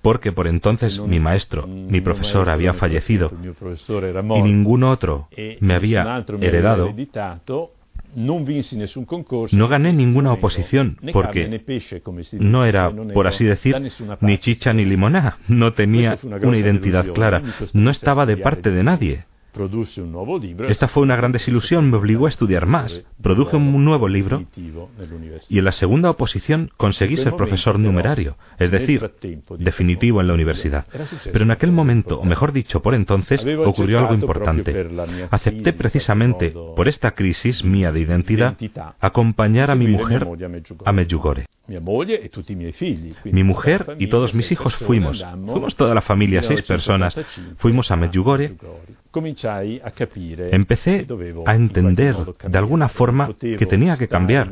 porque 0.00 0.32
por 0.32 0.46
entonces 0.46 1.00
mi 1.00 1.18
maestro, 1.18 1.66
mi 1.66 2.00
profesor 2.00 2.48
había 2.48 2.72
fallecido 2.74 3.30
y 4.36 4.42
ningún 4.42 4.84
otro 4.84 5.28
me 5.60 5.74
había 5.74 6.24
heredado, 6.40 6.94
no 8.14 9.68
gané 9.68 9.92
ninguna 9.92 10.32
oposición 10.32 10.96
porque 11.12 11.60
no 12.38 12.64
era, 12.64 12.90
por 13.12 13.26
así 13.26 13.44
decir, 13.44 13.76
ni 14.20 14.38
chicha 14.38 14.72
ni 14.72 14.84
limonada, 14.84 15.38
no 15.48 15.72
tenía 15.72 16.16
una 16.42 16.56
identidad 16.56 17.06
clara, 17.12 17.42
no 17.74 17.90
estaba 17.90 18.24
de 18.24 18.36
parte 18.36 18.70
de 18.70 18.84
nadie. 18.84 19.24
Esta 20.68 20.88
fue 20.88 21.02
una 21.02 21.16
gran 21.16 21.32
desilusión, 21.32 21.90
me 21.90 21.96
obligó 21.96 22.26
a 22.26 22.28
estudiar 22.28 22.66
más. 22.66 23.04
Produje 23.22 23.56
un 23.56 23.84
nuevo 23.84 24.08
libro 24.08 24.44
y 25.48 25.58
en 25.58 25.64
la 25.64 25.72
segunda 25.72 26.10
oposición 26.10 26.70
conseguí 26.76 27.16
ser 27.16 27.34
profesor 27.34 27.78
numerario, 27.78 28.36
es 28.58 28.70
decir, 28.70 29.10
definitivo 29.58 30.20
en 30.20 30.28
la 30.28 30.34
universidad. 30.34 30.86
Pero 31.32 31.44
en 31.44 31.50
aquel 31.50 31.72
momento, 31.72 32.20
o 32.20 32.24
mejor 32.24 32.52
dicho, 32.52 32.80
por 32.80 32.94
entonces, 32.94 33.44
ocurrió 33.64 33.98
algo 33.98 34.14
importante. 34.14 34.88
Acepté 35.30 35.72
precisamente, 35.72 36.50
por 36.50 36.88
esta 36.88 37.12
crisis 37.12 37.64
mía 37.64 37.92
de 37.92 38.00
identidad, 38.00 38.56
acompañar 39.00 39.70
a 39.70 39.74
mi 39.74 39.88
mujer 39.88 40.26
a 40.84 40.92
Medjugorje. 40.92 41.46
Mi 43.24 43.42
mujer 43.42 43.96
y 43.98 44.06
todos 44.06 44.34
mis 44.34 44.52
hijos 44.52 44.76
fuimos, 44.76 45.24
fuimos 45.46 45.74
toda 45.74 45.94
la 45.94 46.02
familia, 46.02 46.42
seis 46.42 46.62
personas, 46.62 47.18
fuimos 47.58 47.90
a 47.90 47.96
Medjugorje 47.96 48.56
Empecé 50.52 51.06
a 51.46 51.54
entender 51.54 52.16
de 52.48 52.58
alguna 52.58 52.88
forma 52.88 53.30
que 53.38 53.66
tenía 53.66 53.96
que 53.96 54.08
cambiar, 54.08 54.50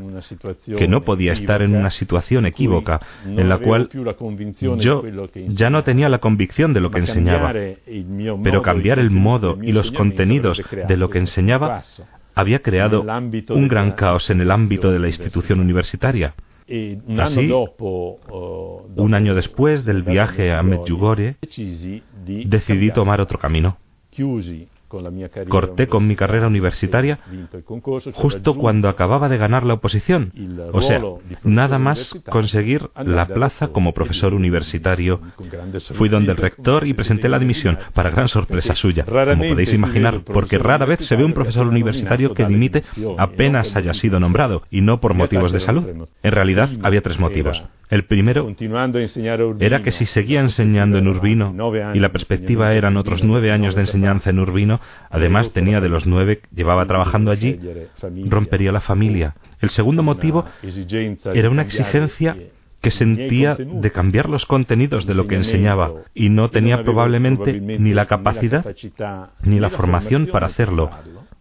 que 0.76 0.88
no 0.88 1.04
podía 1.04 1.32
estar 1.32 1.62
en 1.62 1.74
una 1.76 1.90
situación 1.90 2.46
equívoca 2.46 3.00
en 3.24 3.48
la 3.48 3.58
cual 3.58 3.88
yo 4.78 5.02
ya 5.48 5.70
no 5.70 5.84
tenía 5.84 6.08
la 6.08 6.18
convicción 6.18 6.72
de 6.72 6.80
lo 6.80 6.90
que 6.90 6.98
enseñaba, 6.98 7.52
pero 8.42 8.62
cambiar 8.62 8.98
el 8.98 9.10
modo 9.10 9.58
y 9.62 9.72
los 9.72 9.90
contenidos 9.92 10.62
de 10.88 10.96
lo 10.96 11.10
que 11.10 11.18
enseñaba 11.18 11.82
había 12.34 12.60
creado 12.60 13.04
un 13.50 13.68
gran 13.68 13.92
caos 13.92 14.30
en 14.30 14.40
el 14.40 14.50
ámbito 14.50 14.90
de 14.90 14.98
la 14.98 15.08
institución 15.08 15.60
universitaria. 15.60 16.34
Así, 17.18 17.52
un 18.96 19.14
año 19.14 19.34
después 19.34 19.84
del 19.84 20.02
viaje 20.02 20.52
a 20.52 20.62
Medjugorje, 20.62 21.36
decidí 22.26 22.90
tomar 22.90 23.20
otro 23.20 23.38
camino. 23.38 23.76
Corté 25.48 25.86
con 25.86 26.06
mi 26.06 26.16
carrera 26.16 26.46
universitaria 26.46 27.18
justo 28.14 28.54
cuando 28.54 28.88
acababa 28.88 29.28
de 29.28 29.36
ganar 29.36 29.64
la 29.64 29.74
oposición, 29.74 30.32
o 30.72 30.80
sea, 30.80 31.02
nada 31.42 31.78
más 31.78 32.18
conseguir 32.30 32.90
la 33.04 33.26
plaza 33.26 33.68
como 33.68 33.92
profesor 33.92 34.34
universitario. 34.34 35.20
Fui 35.94 36.08
donde 36.08 36.32
el 36.32 36.38
rector 36.38 36.86
y 36.86 36.94
presenté 36.94 37.28
la 37.28 37.38
dimisión, 37.38 37.78
para 37.92 38.10
gran 38.10 38.28
sorpresa 38.28 38.74
suya, 38.74 39.04
como 39.04 39.48
podéis 39.48 39.72
imaginar, 39.72 40.22
porque 40.24 40.58
rara 40.58 40.86
vez 40.86 41.00
se 41.00 41.16
ve 41.16 41.24
un 41.24 41.32
profesor 41.32 41.66
universitario 41.66 42.34
que 42.34 42.46
dimite 42.46 42.82
apenas 43.18 43.74
haya 43.76 43.94
sido 43.94 44.20
nombrado, 44.20 44.62
y 44.70 44.80
no 44.80 45.00
por 45.00 45.14
motivos 45.14 45.52
de 45.52 45.60
salud. 45.60 46.06
En 46.22 46.32
realidad 46.32 46.70
había 46.82 47.02
tres 47.02 47.18
motivos. 47.18 47.62
El 47.90 48.04
primero 48.04 48.48
era 49.60 49.82
que 49.82 49.92
si 49.92 50.06
seguía 50.06 50.40
enseñando 50.40 50.98
en 50.98 51.06
Urbino 51.06 51.54
y 51.94 52.00
la 52.00 52.10
perspectiva 52.10 52.72
eran 52.74 52.96
otros 52.96 53.22
nueve 53.22 53.52
años 53.52 53.74
de 53.74 53.82
enseñanza 53.82 54.30
en 54.30 54.38
Urbino, 54.38 54.80
además 55.11 55.53
tenía 55.53 55.81
de 55.81 55.88
los 55.88 56.07
nueve, 56.07 56.41
llevaba 56.55 56.87
trabajando 56.87 57.31
allí, 57.31 57.59
rompería 58.29 58.73
la 58.73 58.81
familia. 58.81 59.35
El 59.61 59.71
segundo 59.71 60.03
motivo 60.03 60.45
era 61.33 61.50
una 61.50 61.62
exigencia 61.62 62.37
que 62.85 62.91
sentía 62.91 63.57
de 63.57 63.91
cambiar 63.91 64.29
los 64.29 64.45
contenidos 64.45 65.07
de 65.07 65.14
lo 65.14 65.26
que 65.26 65.37
enseñaba 65.37 65.91
y 66.14 66.29
no 66.29 66.50
tenía 66.50 66.85
probablemente 66.85 67.59
ni 67.59 67.95
la 67.95 68.05
capacidad 68.05 68.76
ni 69.43 69.59
la 69.59 69.71
formación 69.71 70.26
para 70.26 70.49
hacerlo. 70.49 70.91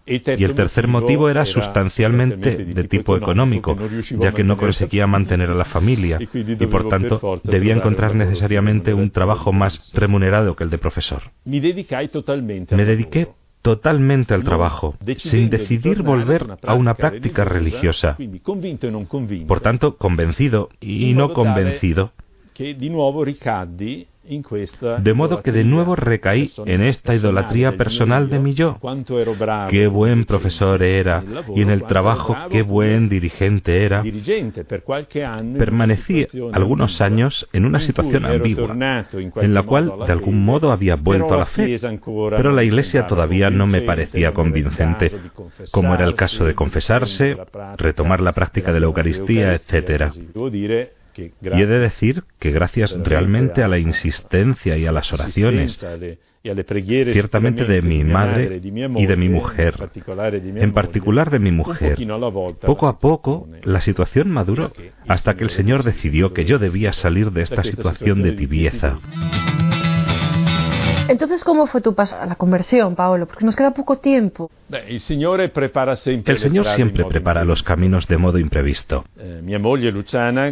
Y 0.06 0.44
el 0.44 0.54
tercer 0.54 0.88
motivo 0.88 1.30
era 1.30 1.46
sustancialmente 1.46 2.66
de 2.66 2.84
tipo 2.86 3.16
económico, 3.16 3.78
ya 4.20 4.34
que 4.34 4.44
no 4.44 4.58
conseguía 4.58 5.08
mantener 5.08 5.50
a 5.50 5.56
la 5.56 5.66
familia 5.66 6.20
y 6.22 6.68
por 6.68 6.90
tanto 6.90 7.40
debía 7.44 7.74
encontrar 7.74 8.16
necesariamente 8.16 8.94
un 8.94 9.12
trabajo 9.12 9.54
más 9.54 9.92
remunerado 9.94 10.56
que 10.56 10.66
el 10.66 10.70
de 10.70 10.78
profesor. 10.78 11.22
Me 11.46 12.86
dediqué 12.86 13.30
totalmente 13.62 14.34
al 14.34 14.44
trabajo, 14.44 14.96
sin 15.18 15.50
decidir 15.50 16.04
volver 16.04 16.58
a 16.64 16.74
una 16.74 16.96
práctica 16.96 17.46
religiosa. 17.46 18.18
Por 19.48 19.62
tanto, 19.62 19.98
convencido 19.98 20.70
y 20.82 21.14
no 21.14 21.34
convencido, 21.34 22.12
de 22.56 24.08
modo 25.14 25.42
que 25.42 25.52
de 25.52 25.64
nuevo 25.64 25.96
recaí 25.96 26.50
en 26.66 26.82
esta 26.82 27.14
idolatría 27.14 27.76
personal 27.78 28.30
de 28.30 28.40
mi 28.40 28.54
yo. 28.54 28.80
Qué 29.70 29.88
buen 29.88 30.26
profesor 30.26 30.82
era 30.82 31.24
y 31.54 31.62
en 31.62 31.70
el 31.70 31.84
trabajo 31.84 32.36
qué 32.50 32.62
buen 32.62 33.10
dirigente 33.10 33.84
era. 33.84 34.02
Permanecí 35.58 36.28
algunos 36.54 37.02
años 37.02 37.50
en 37.52 37.66
una 37.66 37.80
situación 37.82 38.26
ambigua, 38.26 38.76
en 39.36 39.54
la 39.54 39.64
cual 39.64 39.92
de 40.06 40.12
algún 40.12 40.46
modo 40.46 40.72
había 40.72 40.96
vuelto 40.96 41.34
a 41.34 41.38
la 41.38 41.46
fe, 41.46 41.78
pero 42.30 42.52
la 42.52 42.64
Iglesia 42.64 43.08
todavía 43.08 43.50
no 43.50 43.68
me 43.68 43.82
parecía 43.82 44.34
convincente, 44.34 45.12
como 45.72 45.94
era 45.94 46.06
el 46.06 46.16
caso 46.16 46.46
de 46.46 46.56
confesarse, 46.56 47.38
retomar 47.78 48.22
la 48.22 48.32
práctica 48.32 48.72
de 48.72 48.80
la 48.80 48.86
Eucaristía, 48.86 49.54
etc. 49.54 50.14
Y 51.16 51.62
he 51.62 51.66
de 51.66 51.80
decir 51.80 52.24
que 52.40 52.52
gracias 52.52 52.96
realmente 53.04 53.64
a 53.64 53.68
la 53.68 53.78
insistencia 53.78 54.78
y 54.78 54.86
a 54.86 54.92
las 54.92 55.12
oraciones, 55.14 55.80
ciertamente 56.44 57.66
de 57.66 57.82
mi 57.82 58.04
madre 58.04 58.60
y 58.62 59.06
de 59.06 59.16
mi 59.16 59.30
mujer, 59.30 59.76
en 60.56 60.74
particular 60.74 61.30
de 61.30 61.40
mi 61.40 61.52
mujer, 61.52 61.98
poco 62.62 62.88
a 62.88 63.00
poco 63.00 63.48
la 63.64 63.82
situación 63.82 64.30
maduró 64.30 64.72
hasta 65.08 65.36
que 65.36 65.44
el 65.44 65.50
Señor 65.50 65.84
decidió 65.84 66.34
que 66.34 66.46
yo 66.46 66.60
debía 66.60 66.92
salir 66.94 67.32
de 67.32 67.44
esta 67.44 67.64
situación 67.64 68.24
de 68.24 68.34
tibieza. 68.34 69.00
Entonces, 71.08 71.44
¿cómo 71.44 71.68
fue 71.68 71.82
tu 71.82 71.94
paso 71.94 72.16
a 72.20 72.26
la 72.26 72.36
conversión, 72.36 72.96
Paolo? 72.96 73.26
Porque 73.28 73.46
nos 73.46 73.56
queda 73.56 73.72
poco 73.72 73.98
tiempo. 73.98 74.50
El 74.70 75.00
Señor 75.00 76.66
siempre 76.68 77.06
prepara 77.06 77.44
los 77.44 77.62
caminos 77.62 78.08
de 78.08 78.18
modo 78.18 78.38
imprevisto. 78.40 79.04
Eh, 79.18 79.42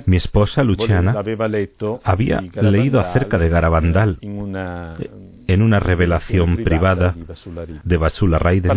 Mi 0.06 0.18
esposa 0.18 0.64
Luciana 0.64 1.16
había 2.04 2.42
leído 2.42 3.00
acerca 3.00 3.38
de 3.38 3.50
Garabandal 3.50 4.18
en 4.22 5.62
una 5.62 5.80
revelación 5.80 6.58
privada 6.58 7.16
de 7.84 7.98
Basula 7.98 8.40
Raiden 8.40 8.72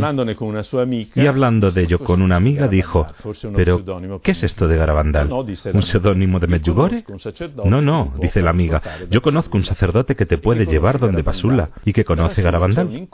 y 1.15 1.27
hablando 1.27 1.71
de 1.71 1.83
ello 1.83 1.99
con 1.99 2.23
una 2.23 2.37
amiga 2.37 2.69
dijo, 2.69 3.07
pero 3.55 3.85
¿qué 4.23 4.31
es 4.33 4.43
esto 4.43 4.67
de 4.67 4.77
Garabandal? 4.77 5.31
¿Un 5.33 5.83
seudónimo 5.83 6.41
de 6.41 6.47
Medjugorje? 6.47 7.05
No, 7.65 7.81
no, 7.83 8.15
dice 8.21 8.43
la 8.43 8.51
amiga, 8.51 8.83
yo 9.11 9.21
conozco 9.21 9.57
un 9.57 9.65
sacerdote 9.65 10.17
que 10.17 10.27
te 10.27 10.39
puede 10.39 10.65
llevar 10.67 10.99
donde 10.99 11.23
Basula 11.23 11.64
y 11.85 11.93
que 11.93 12.05
conoce 12.05 12.43
Garabandal. 12.43 13.09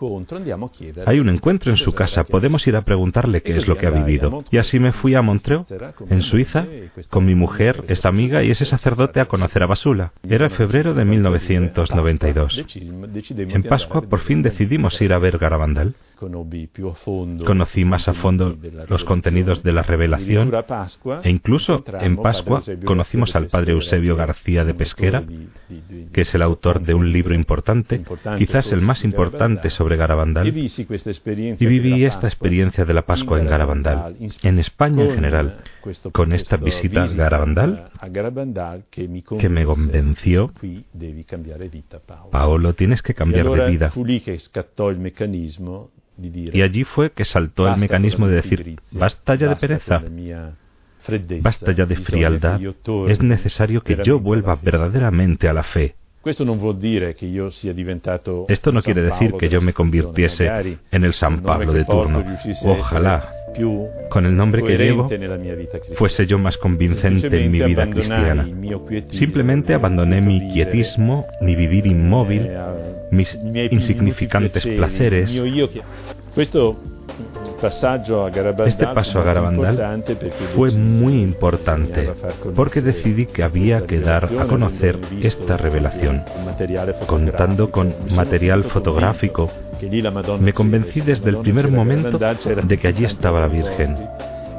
Hay 1.06 1.20
un 1.20 1.28
encuentro 1.28 1.70
en 1.70 1.76
su 1.76 1.94
casa, 1.94 2.24
podemos 2.24 2.66
ir 2.66 2.76
a 2.76 2.82
preguntarle 2.82 3.42
qué 3.42 3.56
es 3.56 3.68
lo 3.68 3.76
que 3.76 3.86
ha 3.86 3.90
vivido. 3.90 4.44
Y 4.50 4.58
así 4.58 4.78
me 4.78 4.92
fui 4.92 5.14
a 5.14 5.22
Montreux, 5.22 5.66
en 6.08 6.22
Suiza, 6.22 6.66
con 7.08 7.24
mi 7.24 7.34
mujer, 7.34 7.84
esta 7.88 8.08
amiga 8.08 8.42
y 8.42 8.50
ese 8.50 8.64
sacerdote 8.64 9.20
a 9.20 9.26
conocer 9.26 9.62
a 9.62 9.66
Basula. 9.66 10.12
Era 10.28 10.50
febrero 10.50 10.94
de 10.94 11.04
1992. 11.04 12.64
En 12.74 13.62
Pascua 13.62 14.02
por 14.02 14.20
fin 14.20 14.42
decidimos 14.42 15.00
ir 15.00 15.12
a 15.12 15.18
ver 15.18 15.38
Garabandal. 15.38 15.94
Conocí 17.46 17.84
más 17.84 18.08
a 18.08 18.14
fondo 18.14 18.56
los 18.88 19.04
contenidos 19.04 19.62
de 19.62 19.72
la 19.72 19.82
revelación 19.82 20.52
e 21.22 21.30
incluso 21.30 21.82
en 21.98 22.16
Pascua 22.16 22.62
conocimos 22.84 23.34
al 23.34 23.46
padre 23.46 23.72
Eusebio 23.72 24.16
García 24.16 24.64
de 24.64 24.74
Pesquera, 24.74 25.22
que 26.12 26.20
es 26.20 26.34
el 26.34 26.42
autor 26.42 26.82
de 26.82 26.92
un 26.94 27.10
libro 27.10 27.34
importante, 27.34 28.02
quizás 28.36 28.70
el 28.72 28.82
más 28.82 29.02
importante 29.02 29.70
sobre 29.70 29.96
Garabandal, 29.96 30.46
y 30.46 30.50
viví 31.66 32.04
esta 32.04 32.28
experiencia 32.28 32.84
de 32.84 32.94
la 32.94 33.02
Pascua 33.02 33.40
en 33.40 33.46
Garabandal, 33.46 34.16
en 34.42 34.58
España 34.58 35.04
en 35.04 35.14
general, 35.14 35.58
con 36.12 36.32
esta 36.32 36.56
visita 36.56 37.04
a 37.04 37.06
Garabandal 37.06 37.90
que 38.90 39.48
me 39.48 39.64
convenció, 39.64 40.52
Paolo, 42.30 42.74
tienes 42.74 43.02
que 43.02 43.14
cambiar 43.14 43.48
de 43.48 43.70
vida. 43.70 43.92
Y 46.52 46.62
allí 46.62 46.84
fue 46.84 47.12
que 47.12 47.24
saltó 47.24 47.68
el 47.68 47.76
mecanismo 47.78 48.28
de 48.28 48.36
decir, 48.36 48.80
basta 48.90 49.34
ya 49.34 49.48
de 49.48 49.56
pereza, 49.56 50.02
basta 51.40 51.72
ya 51.72 51.86
de 51.86 51.96
frialdad, 51.96 52.60
es 53.08 53.22
necesario 53.22 53.82
que 53.82 53.98
yo 54.04 54.18
vuelva 54.18 54.56
verdaderamente 54.56 55.48
a 55.48 55.52
la 55.52 55.62
fe. 55.62 55.94
Esto 56.22 56.44
no 58.72 58.82
quiere 58.82 59.02
decir 59.02 59.32
que 59.38 59.48
yo 59.48 59.62
me 59.62 59.72
convirtiese 59.72 60.76
en 60.90 61.04
el 61.04 61.14
San 61.14 61.42
Pablo 61.42 61.72
de 61.72 61.86
turno. 61.86 62.22
Ojalá, 62.66 63.32
con 64.08 64.26
el 64.26 64.36
nombre 64.36 64.62
que 64.62 64.76
llevo, 64.76 65.08
fuese 65.94 66.26
yo 66.26 66.38
más 66.38 66.56
convincente 66.56 67.44
en 67.44 67.50
mi 67.50 67.60
vida 67.60 67.88
cristiana. 67.88 68.48
Simplemente 69.10 69.74
abandoné 69.74 70.20
mi 70.20 70.52
quietismo, 70.52 71.26
mi 71.40 71.54
vivir 71.54 71.86
inmóvil, 71.86 72.48
mis 73.10 73.38
insignificantes 73.70 74.66
placeres. 74.66 75.30
Este 77.62 78.86
paso 78.86 79.20
a 79.20 79.24
Garabandal 79.24 80.04
fue 80.54 80.70
muy 80.70 81.20
importante 81.20 82.10
porque 82.54 82.80
decidí 82.80 83.26
que 83.26 83.42
había 83.42 83.86
que 83.86 84.00
dar 84.00 84.24
a 84.24 84.46
conocer 84.46 84.98
esta 85.20 85.56
revelación. 85.56 86.24
Contando 87.06 87.70
con 87.70 87.94
material 88.14 88.64
fotográfico, 88.64 89.50
me 90.40 90.52
convencí 90.52 91.00
desde 91.00 91.30
el 91.30 91.38
primer 91.38 91.70
momento 91.70 92.18
de 92.18 92.78
que 92.78 92.88
allí 92.88 93.04
estaba 93.04 93.40
la 93.40 93.48
Virgen 93.48 93.96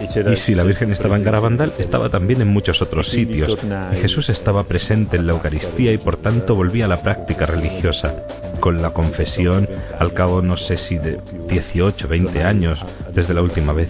y 0.01 0.35
si 0.35 0.55
la 0.55 0.63
Virgen 0.63 0.91
estaba 0.91 1.15
en 1.15 1.23
Garabandal, 1.23 1.73
estaba 1.77 2.09
también 2.09 2.41
en 2.41 2.47
muchos 2.47 2.81
otros 2.81 3.09
sitios. 3.09 3.57
Jesús 3.93 4.29
estaba 4.29 4.63
presente 4.63 5.17
en 5.17 5.27
la 5.27 5.33
Eucaristía 5.33 5.91
y 5.91 5.97
por 5.97 6.17
tanto 6.17 6.55
volvía 6.55 6.85
a 6.85 6.87
la 6.87 7.01
práctica 7.01 7.45
religiosa. 7.45 8.23
Con 8.59 8.81
la 8.81 8.91
confesión, 8.91 9.67
al 9.97 10.13
cabo 10.13 10.41
no 10.41 10.57
sé 10.57 10.77
si 10.77 10.97
de 10.97 11.19
18, 11.47 12.07
20 12.07 12.43
años 12.43 12.79
desde 13.13 13.33
la 13.33 13.41
última 13.41 13.73
vez. 13.73 13.89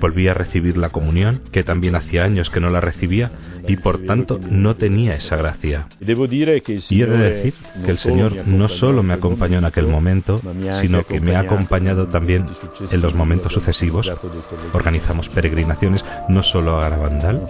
Volví 0.00 0.28
a 0.28 0.34
recibir 0.34 0.76
la 0.76 0.90
comunión, 0.90 1.42
que 1.52 1.64
también 1.64 1.94
hacía 1.94 2.24
años 2.24 2.50
que 2.50 2.60
no 2.60 2.70
la 2.70 2.80
recibía, 2.80 3.30
y 3.66 3.76
por 3.76 4.04
tanto 4.04 4.38
no 4.50 4.76
tenía 4.76 5.14
esa 5.14 5.36
gracia. 5.36 5.86
Y 6.00 7.02
he 7.02 7.06
de 7.06 7.18
decir 7.18 7.54
que 7.84 7.90
el 7.90 7.98
Señor 7.98 8.46
no 8.46 8.68
solo 8.68 9.02
me 9.02 9.14
acompañó 9.14 9.58
en 9.58 9.64
aquel 9.64 9.86
momento, 9.86 10.40
sino 10.80 11.04
que 11.04 11.20
me 11.20 11.36
ha 11.36 11.40
acompañado 11.40 12.08
también 12.08 12.44
en 12.90 13.00
los 13.00 13.14
momentos 13.14 13.52
sucesivos. 13.52 14.10
Organizamos 14.72 15.28
peregrinaciones 15.28 16.04
no 16.28 16.42
solo 16.42 16.78
a 16.78 16.82
Garabandal, 16.82 17.46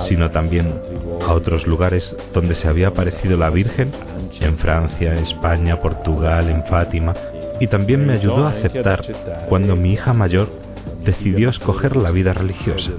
sino 0.00 0.30
también 0.30 0.74
a 1.20 1.32
otros 1.32 1.66
lugares 1.66 2.16
donde 2.32 2.54
se 2.54 2.68
había 2.68 2.88
aparecido 2.88 3.36
la 3.36 3.50
Virgen, 3.50 3.92
en 4.40 4.58
Francia, 4.58 5.14
España, 5.14 5.80
Portugal, 5.80 6.48
en 6.48 6.64
Fátima, 6.64 7.14
y 7.60 7.66
también 7.66 8.06
me 8.06 8.14
ayudó 8.14 8.46
a 8.46 8.50
aceptar 8.50 9.02
cuando 9.48 9.76
mi 9.76 9.92
hija 9.92 10.12
mayor 10.12 10.48
decidió 11.04 11.50
escoger 11.50 11.96
la 11.96 12.10
vida 12.10 12.32
religiosa. 12.32 12.92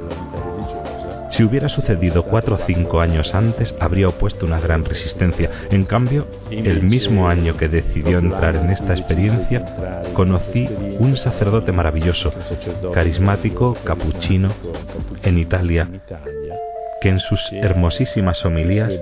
Si 1.36 1.44
hubiera 1.44 1.68
sucedido 1.68 2.24
cuatro 2.24 2.56
o 2.56 2.60
cinco 2.60 3.02
años 3.02 3.36
antes, 3.36 3.76
habría 3.80 4.08
opuesto 4.08 4.46
una 4.46 4.60
gran 4.60 4.86
resistencia. 4.86 5.50
En 5.70 5.84
cambio, 5.84 6.28
el 6.50 6.84
mismo 6.84 7.28
año 7.28 7.58
que 7.58 7.68
decidió 7.68 8.20
entrar 8.20 8.56
en 8.56 8.70
esta 8.70 8.94
experiencia, 8.94 9.66
conocí 10.14 10.70
un 10.98 11.18
sacerdote 11.18 11.74
maravilloso, 11.74 12.32
carismático, 12.94 13.76
capuchino, 13.84 14.54
en 15.24 15.38
Italia, 15.38 15.90
que 17.02 17.10
en 17.10 17.20
sus 17.20 17.42
hermosísimas 17.52 18.46
homilías, 18.46 18.98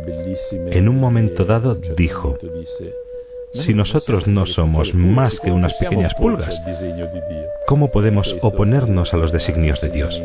en 0.51 0.89
un 0.89 0.99
momento 0.99 1.45
dado, 1.45 1.75
dijo, 1.75 2.35
si 3.53 3.73
nosotros 3.73 4.27
no 4.27 4.45
somos 4.45 4.93
más 4.93 5.39
que 5.39 5.51
unas 5.51 5.73
pequeñas 5.75 6.13
pulgas, 6.15 6.59
¿cómo 7.67 7.91
podemos 7.91 8.35
oponernos 8.41 9.13
a 9.13 9.17
los 9.17 9.31
designios 9.31 9.79
de 9.81 9.89
Dios? 9.89 10.19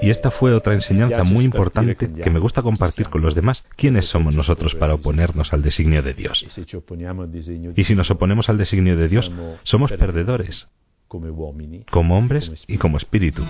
Y 0.00 0.10
esta 0.10 0.30
fue 0.30 0.52
otra 0.54 0.74
enseñanza 0.74 1.22
muy 1.22 1.44
importante 1.44 1.96
que 1.96 2.30
me 2.30 2.40
gusta 2.40 2.62
compartir 2.62 3.08
con 3.08 3.22
los 3.22 3.34
demás. 3.34 3.62
¿Quiénes 3.76 4.06
somos 4.06 4.34
nosotros 4.34 4.74
para 4.74 4.94
oponernos 4.94 5.52
al 5.52 5.62
designio 5.62 6.02
de 6.02 6.14
Dios? 6.14 6.44
Y 7.76 7.84
si 7.84 7.94
nos 7.94 8.10
oponemos 8.10 8.48
al 8.48 8.58
designio 8.58 8.96
de 8.96 9.08
Dios, 9.08 9.30
somos 9.62 9.92
perdedores, 9.92 10.68
como 11.08 12.16
hombres 12.18 12.50
y 12.66 12.78
como 12.78 12.96
espíritu. 12.96 13.44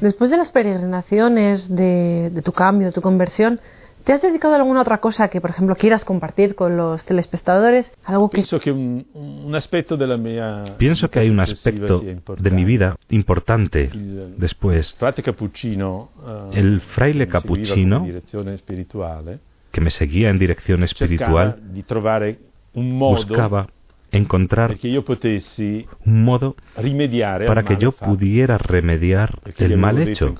Después 0.00 0.30
de 0.30 0.36
las 0.36 0.52
peregrinaciones, 0.52 1.68
de, 1.74 2.30
de 2.32 2.42
tu 2.42 2.52
cambio, 2.52 2.86
de 2.86 2.92
tu 2.92 3.00
conversión, 3.00 3.60
¿Te 4.04 4.12
has 4.12 4.22
dedicado 4.22 4.54
a 4.54 4.56
alguna 4.56 4.80
otra 4.80 4.98
cosa 4.98 5.28
que, 5.28 5.40
por 5.40 5.50
ejemplo, 5.50 5.76
quieras 5.76 6.04
compartir 6.04 6.54
con 6.54 6.76
los 6.76 7.04
telespectadores? 7.04 7.92
Algo 8.04 8.30
que... 8.30 8.36
Pienso 8.36 8.58
que 8.58 8.72
un, 8.72 9.52
aspecto 9.54 9.96
de 9.96 10.06
la 10.06 10.16
mía... 10.16 10.76
Pienso 10.78 11.10
que 11.10 11.20
hay 11.20 11.28
un 11.28 11.40
aspecto 11.40 12.00
de 12.00 12.50
mi 12.50 12.64
vida 12.64 12.96
importante 13.10 13.90
después. 14.36 14.96
Eh, 15.00 16.50
el 16.52 16.80
fraile 16.80 17.28
capuchino 17.28 18.06
que 19.70 19.80
me 19.80 19.90
seguía 19.90 20.30
en 20.30 20.38
dirección 20.38 20.82
espiritual 20.82 21.60
buscaba 22.74 23.68
encontrar 24.10 24.76
un 26.06 26.24
modo 26.24 26.56
para 27.46 27.62
que 27.64 27.76
yo 27.76 27.92
pudiera 27.92 28.58
remediar 28.58 29.38
el 29.58 29.76
mal 29.76 29.98
hecho. 29.98 30.34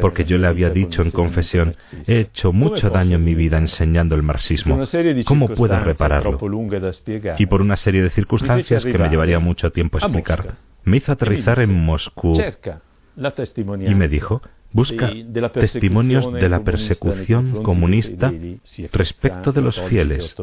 Porque 0.00 0.24
yo 0.24 0.38
le 0.38 0.46
había 0.46 0.70
dicho 0.70 1.02
en 1.02 1.10
confesión, 1.10 1.74
he 2.06 2.20
hecho 2.20 2.52
mucho 2.52 2.90
daño 2.90 3.16
en 3.16 3.24
mi 3.24 3.34
vida 3.34 3.58
enseñando 3.58 4.14
el 4.14 4.22
marxismo. 4.22 4.78
¿Cómo 5.24 5.48
puedo 5.48 5.78
repararlo? 5.80 6.38
Y 7.38 7.46
por 7.46 7.60
una 7.60 7.76
serie 7.76 8.02
de 8.02 8.10
circunstancias 8.10 8.84
que 8.84 8.98
me 8.98 9.08
llevaría 9.08 9.38
mucho 9.38 9.70
tiempo 9.70 9.98
explicar, 9.98 10.54
me 10.84 10.96
hizo 10.96 11.12
aterrizar 11.12 11.60
en 11.60 11.72
Moscú 11.72 12.34
y 13.86 13.94
me 13.94 14.08
dijo, 14.08 14.40
busca 14.72 15.10
testimonios 15.52 16.32
de 16.32 16.48
la 16.48 16.60
persecución 16.60 17.62
comunista 17.62 18.32
respecto 18.92 19.52
de 19.52 19.60
los 19.60 19.80
fieles, 19.82 20.34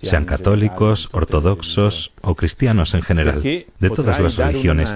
sean 0.00 0.24
católicos, 0.24 1.08
ortodoxos 1.12 2.12
o 2.22 2.34
cristianos 2.34 2.94
en 2.94 3.02
general, 3.02 3.42
de 3.42 3.90
todas 3.90 4.20
las 4.20 4.36
religiones, 4.36 4.90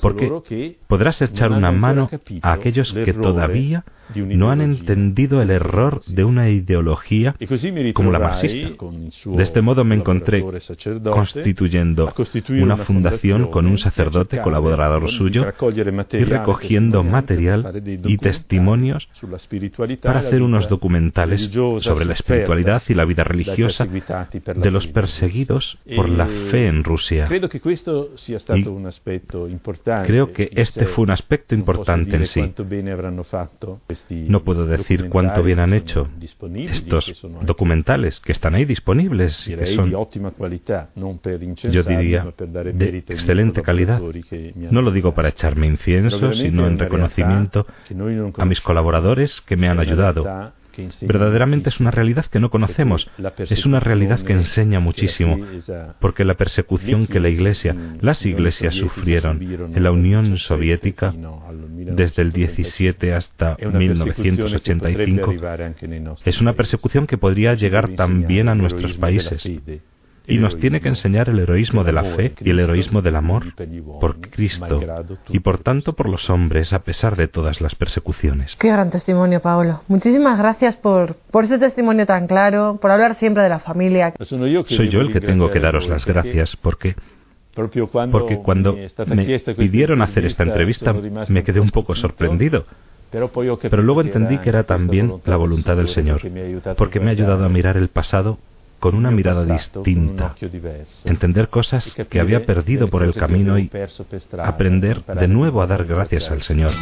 porque 0.00 0.78
podrás 0.86 1.20
echar 1.22 1.52
una 1.52 1.72
mano 1.72 2.08
a 2.42 2.52
aquellos 2.52 2.92
que 2.92 3.12
todavía 3.12 3.84
no 4.14 4.50
han 4.50 4.60
entendido 4.60 5.42
el 5.42 5.50
error 5.50 6.02
de 6.06 6.24
una 6.24 6.50
ideología 6.50 7.34
como 7.94 8.12
la 8.12 8.18
marxista. 8.18 8.70
De 9.24 9.42
este 9.42 9.62
modo 9.62 9.84
me 9.84 9.94
encontré 9.94 10.44
constituyendo 11.04 12.12
una 12.60 12.78
fundación 12.78 13.50
con 13.50 13.66
un 13.66 13.78
sacerdote 13.78 14.40
colaborador 14.40 15.10
suyo 15.10 15.46
y 16.12 16.24
recogiendo 16.24 17.02
material 17.02 17.82
y 18.04 18.18
testimonios 18.18 19.08
para 20.02 20.20
hacer 20.20 20.42
unos 20.42 20.68
documentales 20.68 21.50
sobre 21.78 22.04
la 22.04 22.14
espiritualidad 22.14 22.82
y 22.88 22.94
la 22.94 23.04
vida 23.04 23.24
religiosa 23.24 23.86
de 23.86 24.70
los 24.70 24.86
perseguidos 24.88 25.78
por 25.96 26.08
la 26.08 26.26
fe 26.26 26.66
en 26.68 26.84
Rusia. 26.84 27.28
Creo 29.84 30.32
que 30.32 30.50
este 30.54 30.86
fue 30.86 31.04
un 31.04 31.10
aspecto 31.10 31.54
importante 31.54 32.16
en 32.16 32.26
sí. 32.26 32.42
No 34.28 34.42
puedo 34.42 34.66
decir 34.66 35.08
cuánto 35.08 35.42
bien 35.42 35.60
han 35.60 35.72
hecho 35.72 36.08
estos 36.54 37.26
documentales 37.42 38.20
que 38.20 38.32
están 38.32 38.54
ahí 38.54 38.64
disponibles 38.64 39.48
y 39.48 39.56
que 39.56 39.66
son, 39.66 39.90
yo 39.90 41.82
diría, 41.82 42.26
de 42.72 43.04
excelente 43.08 43.62
calidad. 43.62 44.00
No 44.70 44.82
lo 44.82 44.90
digo 44.90 45.12
para 45.14 45.28
echarme 45.28 45.66
incienso, 45.66 46.32
sino 46.34 46.66
en 46.66 46.78
reconocimiento 46.78 47.66
a 48.36 48.44
mis 48.44 48.60
colaboradores 48.60 49.40
que 49.42 49.56
me 49.56 49.68
han 49.68 49.78
ayudado 49.78 50.52
Verdaderamente 51.02 51.68
es 51.70 51.80
una 51.80 51.90
realidad 51.90 52.26
que 52.26 52.40
no 52.40 52.50
conocemos, 52.50 53.10
es 53.38 53.66
una 53.66 53.80
realidad 53.80 54.20
que 54.20 54.32
enseña 54.32 54.80
muchísimo, 54.80 55.38
porque 56.00 56.24
la 56.24 56.34
persecución 56.34 57.06
que 57.06 57.20
la 57.20 57.28
Iglesia, 57.28 57.76
las 58.00 58.24
iglesias 58.26 58.74
sufrieron 58.74 59.42
en 59.42 59.82
la 59.82 59.90
Unión 59.90 60.38
Soviética 60.38 61.14
desde 61.74 62.22
el 62.22 62.32
17 62.32 63.12
hasta 63.14 63.56
1985 63.60 65.34
es 66.24 66.40
una 66.40 66.54
persecución 66.54 67.06
que 67.06 67.18
podría 67.18 67.54
llegar 67.54 67.90
también 67.90 68.48
a 68.48 68.54
nuestros 68.54 68.96
países 68.96 69.46
y 70.26 70.38
nos 70.38 70.58
tiene 70.58 70.80
que 70.80 70.88
enseñar 70.88 71.28
el 71.28 71.38
heroísmo 71.38 71.84
de 71.84 71.92
la 71.92 72.04
fe 72.16 72.32
y 72.40 72.50
el 72.50 72.60
heroísmo 72.60 73.02
del 73.02 73.16
amor 73.16 73.54
por 74.00 74.20
Cristo 74.20 74.80
y 75.28 75.40
por 75.40 75.58
tanto 75.58 75.94
por 75.94 76.08
los 76.08 76.30
hombres 76.30 76.72
a 76.72 76.80
pesar 76.80 77.16
de 77.16 77.28
todas 77.28 77.60
las 77.60 77.74
persecuciones. 77.74 78.56
Qué 78.56 78.68
gran 78.68 78.90
testimonio, 78.90 79.40
Paolo. 79.40 79.82
Muchísimas 79.88 80.38
gracias 80.38 80.76
por, 80.76 81.14
por 81.30 81.44
ese 81.44 81.58
testimonio 81.58 82.06
tan 82.06 82.26
claro, 82.26 82.78
por 82.80 82.90
hablar 82.90 83.16
siempre 83.16 83.42
de 83.42 83.48
la 83.48 83.58
familia. 83.58 84.14
Soy 84.20 84.88
yo 84.88 85.00
el 85.00 85.12
que 85.12 85.20
tengo 85.20 85.50
que 85.50 85.60
daros 85.60 85.88
las 85.88 86.06
gracias 86.06 86.56
porque 86.56 86.94
porque 88.10 88.38
cuando 88.38 88.74
me 88.74 89.54
pidieron 89.54 90.00
hacer 90.00 90.24
esta 90.24 90.42
entrevista 90.42 90.94
me 91.28 91.44
quedé 91.44 91.60
un 91.60 91.70
poco 91.70 91.94
sorprendido. 91.94 92.64
Pero 93.10 93.82
luego 93.82 94.00
entendí 94.00 94.38
que 94.38 94.48
era 94.48 94.64
también 94.64 95.12
la 95.26 95.36
voluntad 95.36 95.76
del 95.76 95.88
Señor, 95.88 96.22
porque 96.78 96.98
me 96.98 97.08
ha 97.08 97.10
ayudado 97.10 97.44
a 97.44 97.48
mirar 97.48 97.76
el 97.76 97.88
pasado 97.88 98.38
con 98.82 98.96
una 98.96 99.12
mirada 99.12 99.44
distinta, 99.44 100.34
entender 101.04 101.50
cosas 101.50 101.94
que 101.94 102.18
había 102.18 102.44
perdido 102.44 102.88
por 102.88 103.04
el 103.04 103.14
camino 103.14 103.56
y 103.56 103.70
aprender 104.42 105.04
de 105.04 105.28
nuevo 105.28 105.62
a 105.62 105.68
dar 105.68 105.84
gracias 105.84 106.28
al 106.32 106.42
Señor. 106.42 106.72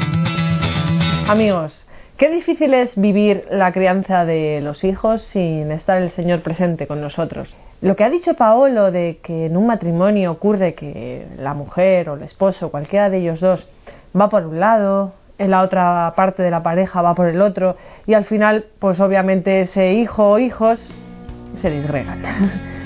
Amigos, 1.29 1.85
qué 2.17 2.31
difícil 2.31 2.73
es 2.73 2.99
vivir 2.99 3.45
la 3.51 3.71
crianza 3.73 4.25
de 4.25 4.63
los 4.63 4.83
hijos 4.83 5.21
sin 5.21 5.71
estar 5.73 6.01
el 6.01 6.11
Señor 6.13 6.41
presente 6.41 6.87
con 6.87 7.03
nosotros. 7.03 7.55
Lo 7.83 7.97
que 7.97 8.05
ha 8.05 8.09
dicho 8.09 8.33
Paolo 8.33 8.91
de 8.91 9.19
que 9.23 9.45
en 9.45 9.59
un 9.59 9.67
matrimonio 9.67 10.33
ocurre 10.33 10.73
que 10.73 11.27
la 11.37 11.53
mujer 11.53 12.09
o 12.09 12.15
el 12.15 12.23
esposo, 12.23 12.71
cualquiera 12.71 13.11
de 13.11 13.19
ellos 13.19 13.41
dos, 13.41 13.69
va 14.19 14.31
por 14.31 14.47
un 14.47 14.59
lado, 14.59 15.13
en 15.37 15.51
la 15.51 15.61
otra 15.61 16.15
parte 16.17 16.43
de 16.43 16.51
la 16.51 16.63
pareja 16.63 17.03
va 17.03 17.15
por 17.15 17.29
el 17.29 17.43
otro 17.43 17.77
y 18.07 18.15
al 18.15 18.25
final, 18.25 18.65
pues 18.79 19.01
obviamente 19.01 19.61
ese 19.61 19.93
hijo 19.93 20.31
o 20.31 20.39
hijos 20.39 20.95
se 21.61 21.71
disgregan. 21.71 22.23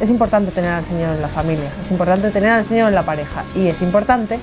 Es 0.00 0.10
importante 0.10 0.50
tener 0.50 0.72
al 0.72 0.84
Señor 0.84 1.14
en 1.14 1.22
la 1.22 1.28
familia, 1.28 1.70
es 1.82 1.90
importante 1.90 2.30
tener 2.30 2.50
al 2.50 2.66
Señor 2.66 2.88
en 2.88 2.94
la 2.94 3.06
pareja 3.06 3.46
y 3.54 3.68
es 3.68 3.80
importante 3.80 4.38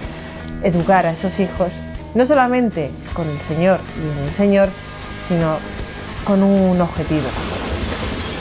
educar 0.63 1.05
a 1.05 1.11
esos 1.11 1.39
hijos 1.39 1.71
no 2.15 2.25
solamente 2.25 2.91
con 3.13 3.29
el 3.29 3.39
Señor 3.41 3.79
y 3.97 4.17
en 4.17 4.27
el 4.29 4.33
Señor, 4.33 4.69
sino 5.27 5.57
con 6.25 6.43
un 6.43 6.79
objetivo. 6.81 7.27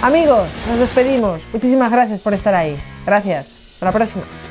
Amigos, 0.02 0.48
nos 0.68 0.78
despedimos. 0.78 1.40
Muchísimas 1.52 1.90
gracias 1.90 2.20
por 2.20 2.34
estar 2.34 2.54
ahí. 2.54 2.80
Gracias. 3.06 3.46
Hasta 3.74 3.86
la 3.86 3.92
próxima. 3.92 4.41